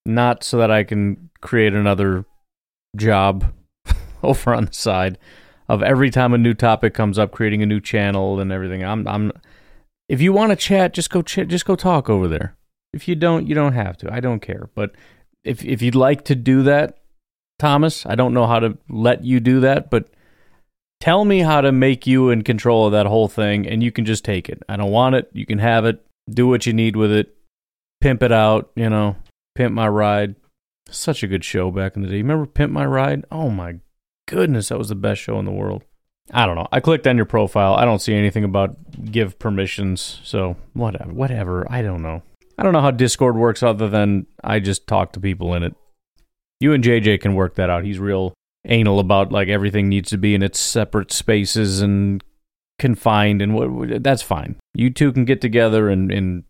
[0.05, 2.25] Not so that I can create another
[2.97, 3.53] job
[4.23, 5.19] over on the side
[5.73, 8.85] of every time a new topic comes up creating a new channel and everything.
[8.85, 9.33] I'm I'm
[10.07, 12.55] if you want to chat, just go ch- just go talk over there.
[12.93, 14.13] If you don't, you don't have to.
[14.13, 14.69] I don't care.
[14.75, 14.93] But
[15.45, 16.99] if if you'd like to do that,
[17.59, 20.11] Thomas, I don't know how to let you do that, but
[21.01, 24.05] tell me how to make you in control of that whole thing and you can
[24.05, 24.63] just take it.
[24.69, 25.31] I don't want it.
[25.33, 26.05] You can have it.
[26.29, 27.35] Do what you need with it.
[28.03, 29.17] Pimp it out, you know.
[29.55, 30.35] Pimp my ride.
[30.91, 32.17] Such a good show back in the day.
[32.17, 33.25] Remember Pimp My Ride?
[33.31, 33.77] Oh my
[34.27, 35.85] goodness, that was the best show in the world.
[36.33, 36.69] I don't know.
[36.71, 37.75] I clicked on your profile.
[37.75, 38.77] I don't see anything about
[39.11, 40.21] give permissions.
[40.25, 41.13] So whatever.
[41.13, 41.67] Whatever.
[41.71, 42.23] I don't know.
[42.59, 45.75] I don't know how Discord works other than I just talk to people in it.
[46.61, 47.85] You and JJ can work that out.
[47.85, 52.23] He's real anal about like everything needs to be in its separate spaces and
[52.79, 54.57] confined and what that's fine.
[54.75, 56.45] You two can get together and, and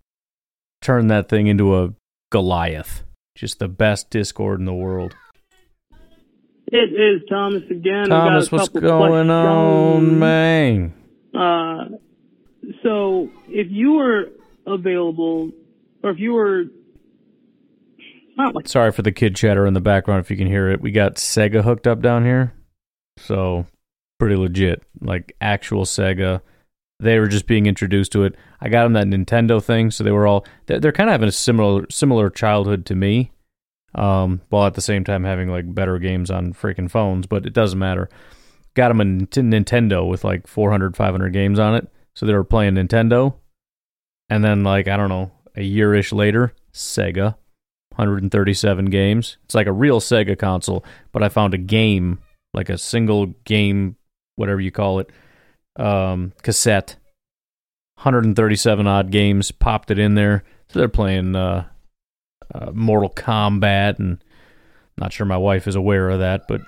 [0.83, 1.95] turn that thing into a
[2.31, 3.03] Goliath.
[3.35, 5.17] Just the best Discord in the world.
[6.75, 8.09] It is Thomas again.
[8.09, 10.95] Thomas, what's going on, man?
[11.35, 11.85] Uh,
[12.83, 14.31] so if you were
[14.67, 15.51] available,
[16.03, 16.65] or if you were
[18.55, 20.81] like Sorry for the kid chatter in the background if you can hear it.
[20.81, 22.55] We got Sega hooked up down here.
[23.19, 23.67] So
[24.19, 24.83] pretty legit.
[25.01, 26.41] Like actual Sega.
[27.01, 28.35] They were just being introduced to it.
[28.63, 31.29] I got them that Nintendo thing, so they were all they're, they're kind of having
[31.29, 33.32] a similar similar childhood to me.
[33.95, 37.53] Um, while at the same time having like better games on freaking phones, but it
[37.53, 38.09] doesn't matter.
[38.75, 42.75] Got them a Nintendo with like 400, 500 games on it, so they were playing
[42.75, 43.35] Nintendo,
[44.31, 47.37] And then, like, I don't know, a year ish later, Sega,
[47.97, 49.37] 137 games.
[49.45, 52.19] It's like a real Sega console, but I found a game,
[52.55, 53.97] like a single game,
[54.37, 55.11] whatever you call it,
[55.77, 56.97] um, cassette,
[57.97, 60.45] 137 odd games, popped it in there.
[60.69, 61.67] So they're playing uh,
[62.55, 64.23] uh, Mortal Kombat, and
[64.99, 66.61] not sure my wife is aware of that, but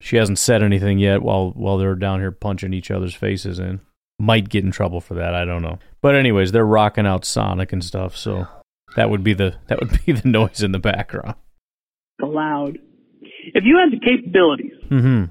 [0.00, 3.80] she hasn't said anything yet while while they're down here punching each other's faces in.
[4.18, 5.78] Might get in trouble for that, I don't know.
[6.00, 8.46] But anyways, they're rocking out Sonic and stuff, so
[8.96, 11.34] that would be the that would be the noise in the background.
[12.20, 12.78] Loud.
[13.54, 15.24] If you had the capabilities Mm-hmm.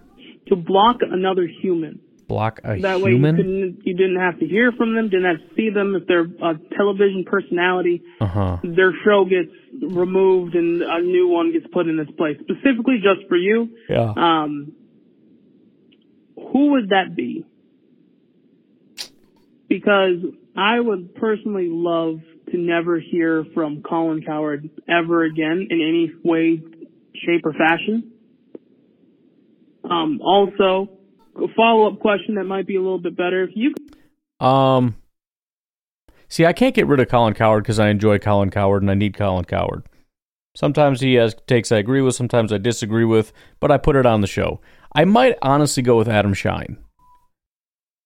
[0.47, 3.35] to block another human, Block a that way you human.
[3.35, 5.95] couldn't, you didn't have to hear from them, didn't have to see them.
[5.95, 8.57] If they're a television personality, Uh huh.
[8.63, 9.51] their show gets
[9.81, 13.69] removed and a new one gets put in its place, specifically just for you.
[13.89, 14.13] Yeah.
[14.15, 14.73] Um,
[16.35, 17.45] who would that be?
[19.67, 20.17] Because
[20.55, 22.19] I would personally love
[22.51, 26.61] to never hear from Colin Cowherd ever again in any way,
[27.15, 28.11] shape, or fashion.
[29.83, 30.89] Um, also,
[31.35, 33.43] a follow-up question that might be a little bit better.
[33.43, 33.73] If you
[34.39, 34.95] Um.
[36.29, 38.95] See, I can't get rid of Colin Cowherd because I enjoy Colin Cowherd and I
[38.95, 39.83] need Colin Cowherd.
[40.55, 44.05] Sometimes he has takes I agree with, sometimes I disagree with, but I put it
[44.05, 44.59] on the show.
[44.95, 46.77] I might honestly go with Adam Schein.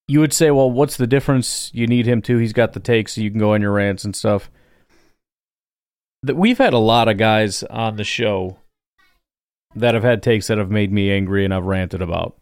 [0.10, 1.72] You would say, well, what's the difference?
[1.74, 2.38] You need him too.
[2.38, 4.50] He's got the takes, so you can go on your rants and stuff.
[6.24, 8.58] That we've had a lot of guys on the show
[9.76, 12.38] that have had takes that have made me angry and I've ranted about.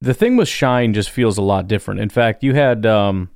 [0.00, 2.00] The thing with Schein just feels a lot different.
[2.00, 3.30] In fact, you had um,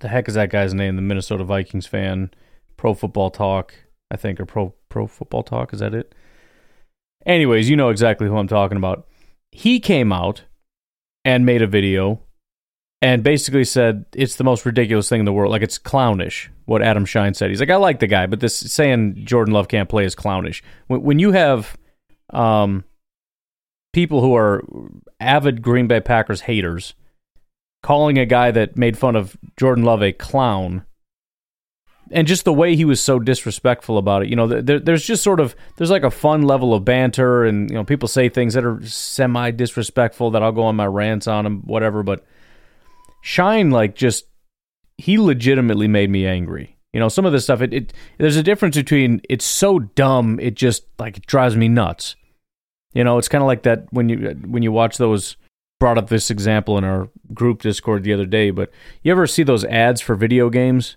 [0.00, 0.96] the heck is that guy's name?
[0.96, 2.30] The Minnesota Vikings fan,
[2.76, 3.74] Pro Football Talk,
[4.10, 5.72] I think, or Pro Pro Football Talk.
[5.72, 6.14] Is that it?
[7.24, 9.06] Anyways, you know exactly who I'm talking about.
[9.50, 10.42] He came out
[11.24, 12.20] and made a video
[13.00, 15.52] and basically said it's the most ridiculous thing in the world.
[15.52, 16.50] Like it's clownish.
[16.64, 17.50] What Adam Schein said.
[17.50, 20.62] He's like, I like the guy, but this saying Jordan Love can't play is clownish.
[20.86, 21.76] When, when you have
[22.30, 22.84] um,
[23.92, 24.62] people who are
[25.20, 26.94] avid Green Bay Packers haters
[27.82, 30.84] calling a guy that made fun of Jordan Love a clown.
[32.10, 35.22] And just the way he was so disrespectful about it you know there, there's just
[35.22, 38.52] sort of there's like a fun level of banter and you know people say things
[38.52, 42.22] that are semi disrespectful that I'll go on my rants on them whatever but
[43.22, 44.26] Schein like just
[44.98, 46.76] he legitimately made me angry.
[46.92, 50.38] You know some of this stuff it, it there's a difference between it's so dumb
[50.38, 52.16] it just like it drives me nuts
[52.92, 55.36] you know, it's kind of like that when you when you watch those.
[55.80, 58.70] Brought up this example in our group Discord the other day, but
[59.02, 60.96] you ever see those ads for video games?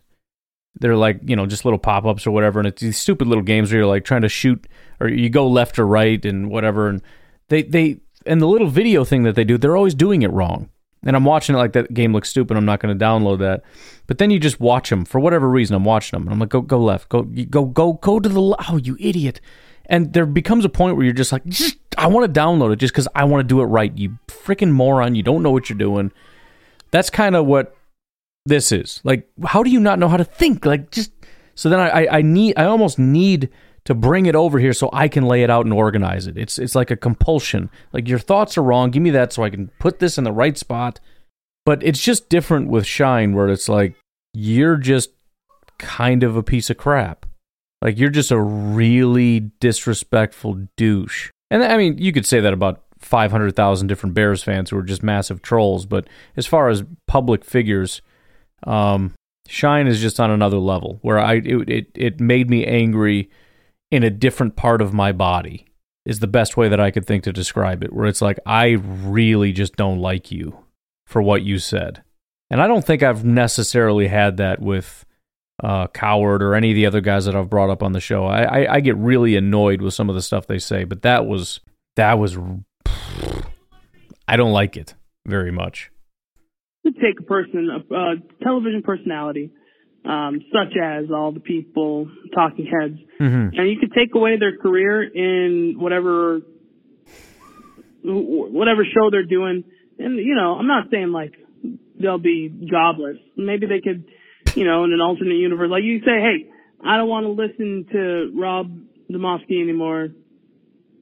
[0.75, 3.43] They're like you know just little pop ups or whatever, and it's these stupid little
[3.43, 4.67] games where you're like trying to shoot
[4.99, 7.01] or you go left or right and whatever, and
[7.49, 10.69] they they and the little video thing that they do, they're always doing it wrong.
[11.03, 12.57] And I'm watching it like that game looks stupid.
[12.57, 13.63] I'm not going to download that.
[14.07, 15.75] But then you just watch them for whatever reason.
[15.75, 18.55] I'm watching them, and I'm like, go go left, go go go go to the
[18.69, 19.39] oh you idiot.
[19.87, 21.43] And there becomes a point where you're just like,
[21.97, 23.95] I want to download it just because I want to do it right.
[23.97, 25.15] You freaking moron!
[25.15, 26.11] You don't know what you're doing.
[26.91, 27.75] That's kind of what
[28.45, 29.01] this is.
[29.03, 30.65] Like, how do you not know how to think?
[30.65, 31.11] Like, just
[31.55, 33.49] so then I, I, need, I almost need
[33.85, 36.37] to bring it over here so I can lay it out and organize it.
[36.37, 37.69] It's, it's like a compulsion.
[37.93, 38.91] Like your thoughts are wrong.
[38.91, 40.99] Give me that so I can put this in the right spot.
[41.65, 43.95] But it's just different with Schein, where it's like
[44.33, 45.09] you're just
[45.79, 47.25] kind of a piece of crap.
[47.81, 51.31] Like you're just a really disrespectful douche.
[51.51, 55.03] And I mean, you could say that about 500,000 different Bears fans who are just
[55.03, 58.01] massive trolls, but as far as public figures,
[58.65, 59.13] um,
[59.47, 63.29] Schein is just on another level where I it, it it made me angry
[63.91, 65.67] in a different part of my body.
[66.05, 67.91] Is the best way that I could think to describe it.
[67.91, 70.65] Where it's like I really just don't like you
[71.05, 72.03] for what you said,
[72.49, 75.04] and I don't think I've necessarily had that with
[75.63, 78.25] uh, Cowherd or any of the other guys that I've brought up on the show.
[78.25, 81.25] I, I I get really annoyed with some of the stuff they say, but that
[81.25, 81.59] was
[81.95, 82.37] that was
[84.27, 84.95] I don't like it
[85.25, 85.91] very much.
[86.85, 89.51] to take a person, a, a television personality,
[90.03, 93.57] um, such as all the people, talking heads, Mm-hmm.
[93.57, 96.41] and you could take away their career in whatever
[98.03, 99.63] whatever show they're doing.
[99.97, 101.33] And you know, I'm not saying like
[101.99, 103.17] they'll be jobless.
[103.37, 104.05] Maybe they could,
[104.55, 106.49] you know, in an alternate universe, like you say, hey,
[106.83, 108.71] I don't want to listen to Rob
[109.11, 110.09] Demovsky anymore,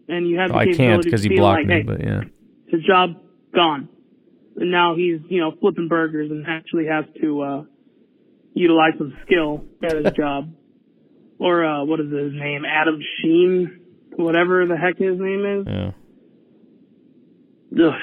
[0.08, 2.22] and you have the I can't because he blocked like, me, hey, but yeah.
[2.68, 3.22] his job
[3.54, 3.90] gone.
[4.56, 7.64] And now he's, you know, flipping burgers and actually has to uh
[8.54, 10.54] utilize some skill at his job.
[11.40, 12.64] Or uh what is his name?
[12.66, 13.80] Adam Sheen,
[14.16, 15.68] whatever the heck his name is.
[15.68, 15.92] Yeah.
[17.88, 17.94] Ugh,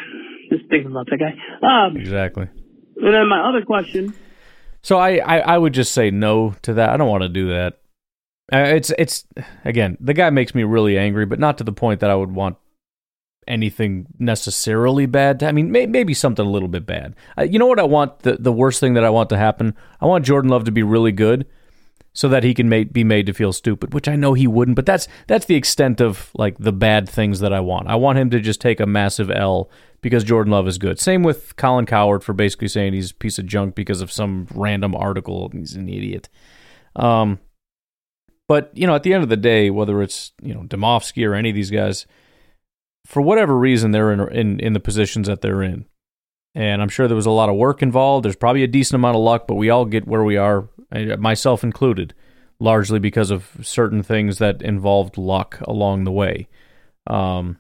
[0.51, 1.87] just thinking about that guy.
[1.87, 2.49] Um Exactly.
[2.97, 4.13] and then my other question
[4.83, 6.91] So I, I, I would just say no to that.
[6.91, 7.79] I don't want to do that.
[8.53, 9.25] Uh, it's it's
[9.65, 12.33] again the guy makes me really angry, but not to the point that I would
[12.33, 12.57] want
[13.47, 15.41] anything necessarily bad.
[15.41, 17.15] To, I mean, may, maybe something a little bit bad.
[17.39, 18.21] Uh, you know what I want?
[18.21, 19.77] The the worst thing that I want to happen.
[20.01, 21.47] I want Jordan Love to be really good,
[22.13, 23.95] so that he can make, be made to feel stupid.
[23.95, 27.41] Which I know he wouldn't, but that's that's the extent of like the bad things
[27.41, 27.89] that I want.
[27.89, 29.71] I want him to just take a massive L
[30.01, 30.99] because Jordan Love is good.
[30.99, 34.47] Same with Colin Cowherd for basically saying he's a piece of junk because of some
[34.55, 35.51] random article.
[35.53, 36.29] He's an idiot.
[36.97, 37.39] Um,
[38.49, 41.35] but you know, at the end of the day, whether it's you know Demovsky or
[41.35, 42.07] any of these guys,
[43.07, 45.87] for whatever reason, they're in in in the positions that they're in,
[46.55, 48.25] and I'm sure there was a lot of work involved.
[48.25, 50.69] There's probably a decent amount of luck, but we all get where we are,
[51.19, 52.15] myself included,
[52.59, 56.49] largely because of certain things that involved luck along the way.
[57.07, 57.59] Um,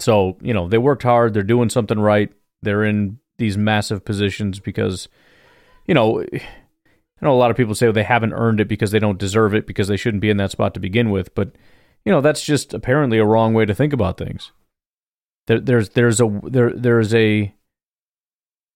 [0.00, 1.34] so you know they worked hard.
[1.34, 2.32] They're doing something right.
[2.62, 5.08] They're in these massive positions because,
[5.86, 8.98] you know, I know a lot of people say they haven't earned it because they
[8.98, 11.52] don't deserve it because they shouldn't be in that spot to begin with, but
[12.04, 14.52] you know that's just apparently a wrong way to think about things.
[15.46, 17.54] There, there's there's a there there's a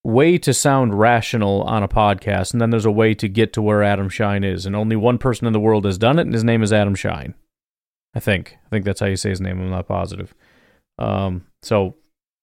[0.02, 3.62] way to sound rational on a podcast, and then there's a way to get to
[3.62, 6.34] where Adam Schein is, and only one person in the world has done it, and
[6.34, 7.34] his name is Adam Schein.
[8.14, 9.60] I think I think that's how you say his name.
[9.60, 10.34] I'm not positive.
[10.98, 11.96] Um, so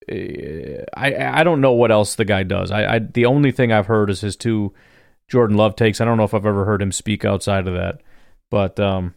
[0.10, 2.72] eh, I I don't know what else the guy does.
[2.72, 4.74] I, I the only thing I've heard is his two
[5.28, 6.02] Jordan Love takes.
[6.02, 8.02] I don't know if I've ever heard him speak outside of that,
[8.50, 9.16] but um,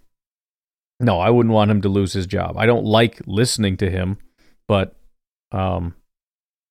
[1.00, 2.56] no, I wouldn't want him to lose his job.
[2.56, 4.18] I don't like listening to him,
[4.68, 4.96] but
[5.50, 5.94] um,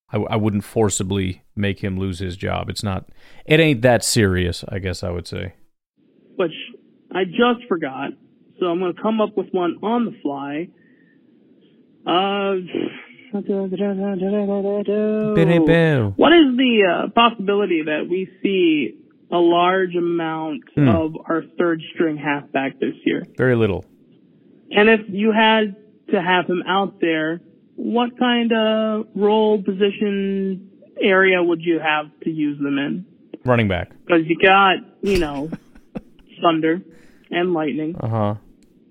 [0.10, 2.70] I, I wouldn't forcibly make him lose his job.
[2.70, 3.10] It's not.
[3.46, 4.64] It ain't that serious.
[4.70, 5.56] I guess I would say.
[6.36, 6.54] Which
[7.12, 8.12] I just forgot,
[8.60, 10.70] so I'm going to come up with one on the fly.
[12.06, 12.56] Uh,
[16.16, 18.96] what is the uh, possibility that we see
[19.32, 20.88] a large amount Hmm.
[20.90, 23.24] of our third string halfback this year?
[23.38, 23.86] Very little.
[24.72, 25.76] And if you had
[26.12, 27.42] to have him out there,
[27.76, 30.70] what kind of role, position,
[31.02, 33.06] area would you have to use them in?
[33.46, 33.92] Running back.
[34.06, 35.50] Because you got, you know,
[36.42, 36.82] Thunder
[37.32, 38.36] and Lightning, Uh huh.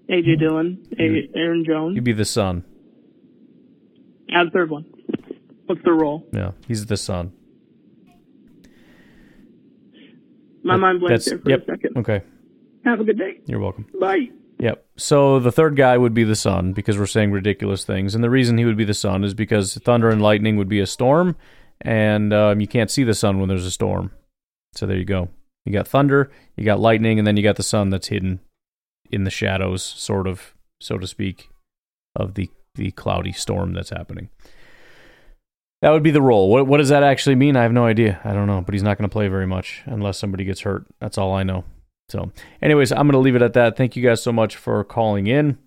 [0.08, 1.94] AJ Dillon, A- Aaron Jones.
[1.94, 2.64] You'd be the sun.
[4.34, 4.84] Add the third one.
[5.66, 6.26] What's the role?
[6.32, 7.32] Yeah, he's the sun.
[10.64, 11.62] My That- mind blanked there for yep.
[11.62, 11.96] a second.
[11.98, 12.22] Okay.
[12.84, 13.40] Have a good day.
[13.46, 13.86] You're welcome.
[13.98, 14.30] Bye.
[14.58, 14.84] Yep.
[14.96, 18.30] So the third guy would be the sun because we're saying ridiculous things, and the
[18.30, 21.36] reason he would be the sun is because thunder and lightning would be a storm,
[21.80, 24.12] and um, you can't see the sun when there's a storm.
[24.74, 25.28] So there you go.
[25.64, 28.40] You got thunder, you got lightning, and then you got the sun that's hidden
[29.10, 31.48] in the shadows, sort of, so to speak,
[32.16, 34.28] of the the cloudy storm that's happening.
[35.80, 36.48] That would be the role.
[36.48, 37.56] What what does that actually mean?
[37.56, 38.20] I have no idea.
[38.24, 40.86] I don't know, but he's not going to play very much unless somebody gets hurt.
[41.00, 41.64] That's all I know.
[42.08, 43.76] So, anyways, I'm going to leave it at that.
[43.76, 45.58] Thank you guys so much for calling in.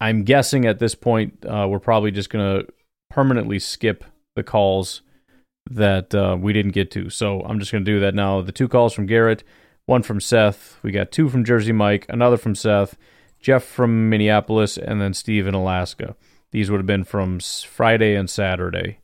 [0.00, 2.72] I'm guessing at this point uh, we're probably just going to
[3.10, 4.04] permanently skip
[4.34, 5.02] the calls
[5.70, 7.10] that uh, we didn't get to.
[7.10, 8.40] So I'm just going to do that now.
[8.40, 9.44] The two calls from Garrett,
[9.86, 10.78] one from Seth.
[10.82, 12.96] We got two from Jersey Mike, another from Seth,
[13.40, 16.16] Jeff from Minneapolis, and then Steve in Alaska.
[16.50, 19.00] These would have been from Friday and Saturday.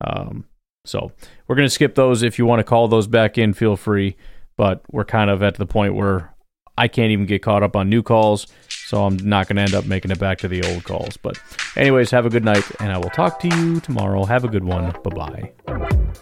[0.00, 0.46] Um,
[0.84, 1.12] so
[1.46, 2.22] we're going to skip those.
[2.22, 4.16] If you want to call those back in, feel free.
[4.56, 6.34] But we're kind of at the point where
[6.78, 8.46] I can't even get caught up on new calls.
[8.68, 11.16] So I'm not going to end up making it back to the old calls.
[11.16, 11.38] But,
[11.76, 14.24] anyways, have a good night, and I will talk to you tomorrow.
[14.24, 14.94] Have a good one.
[15.02, 16.16] Bye bye.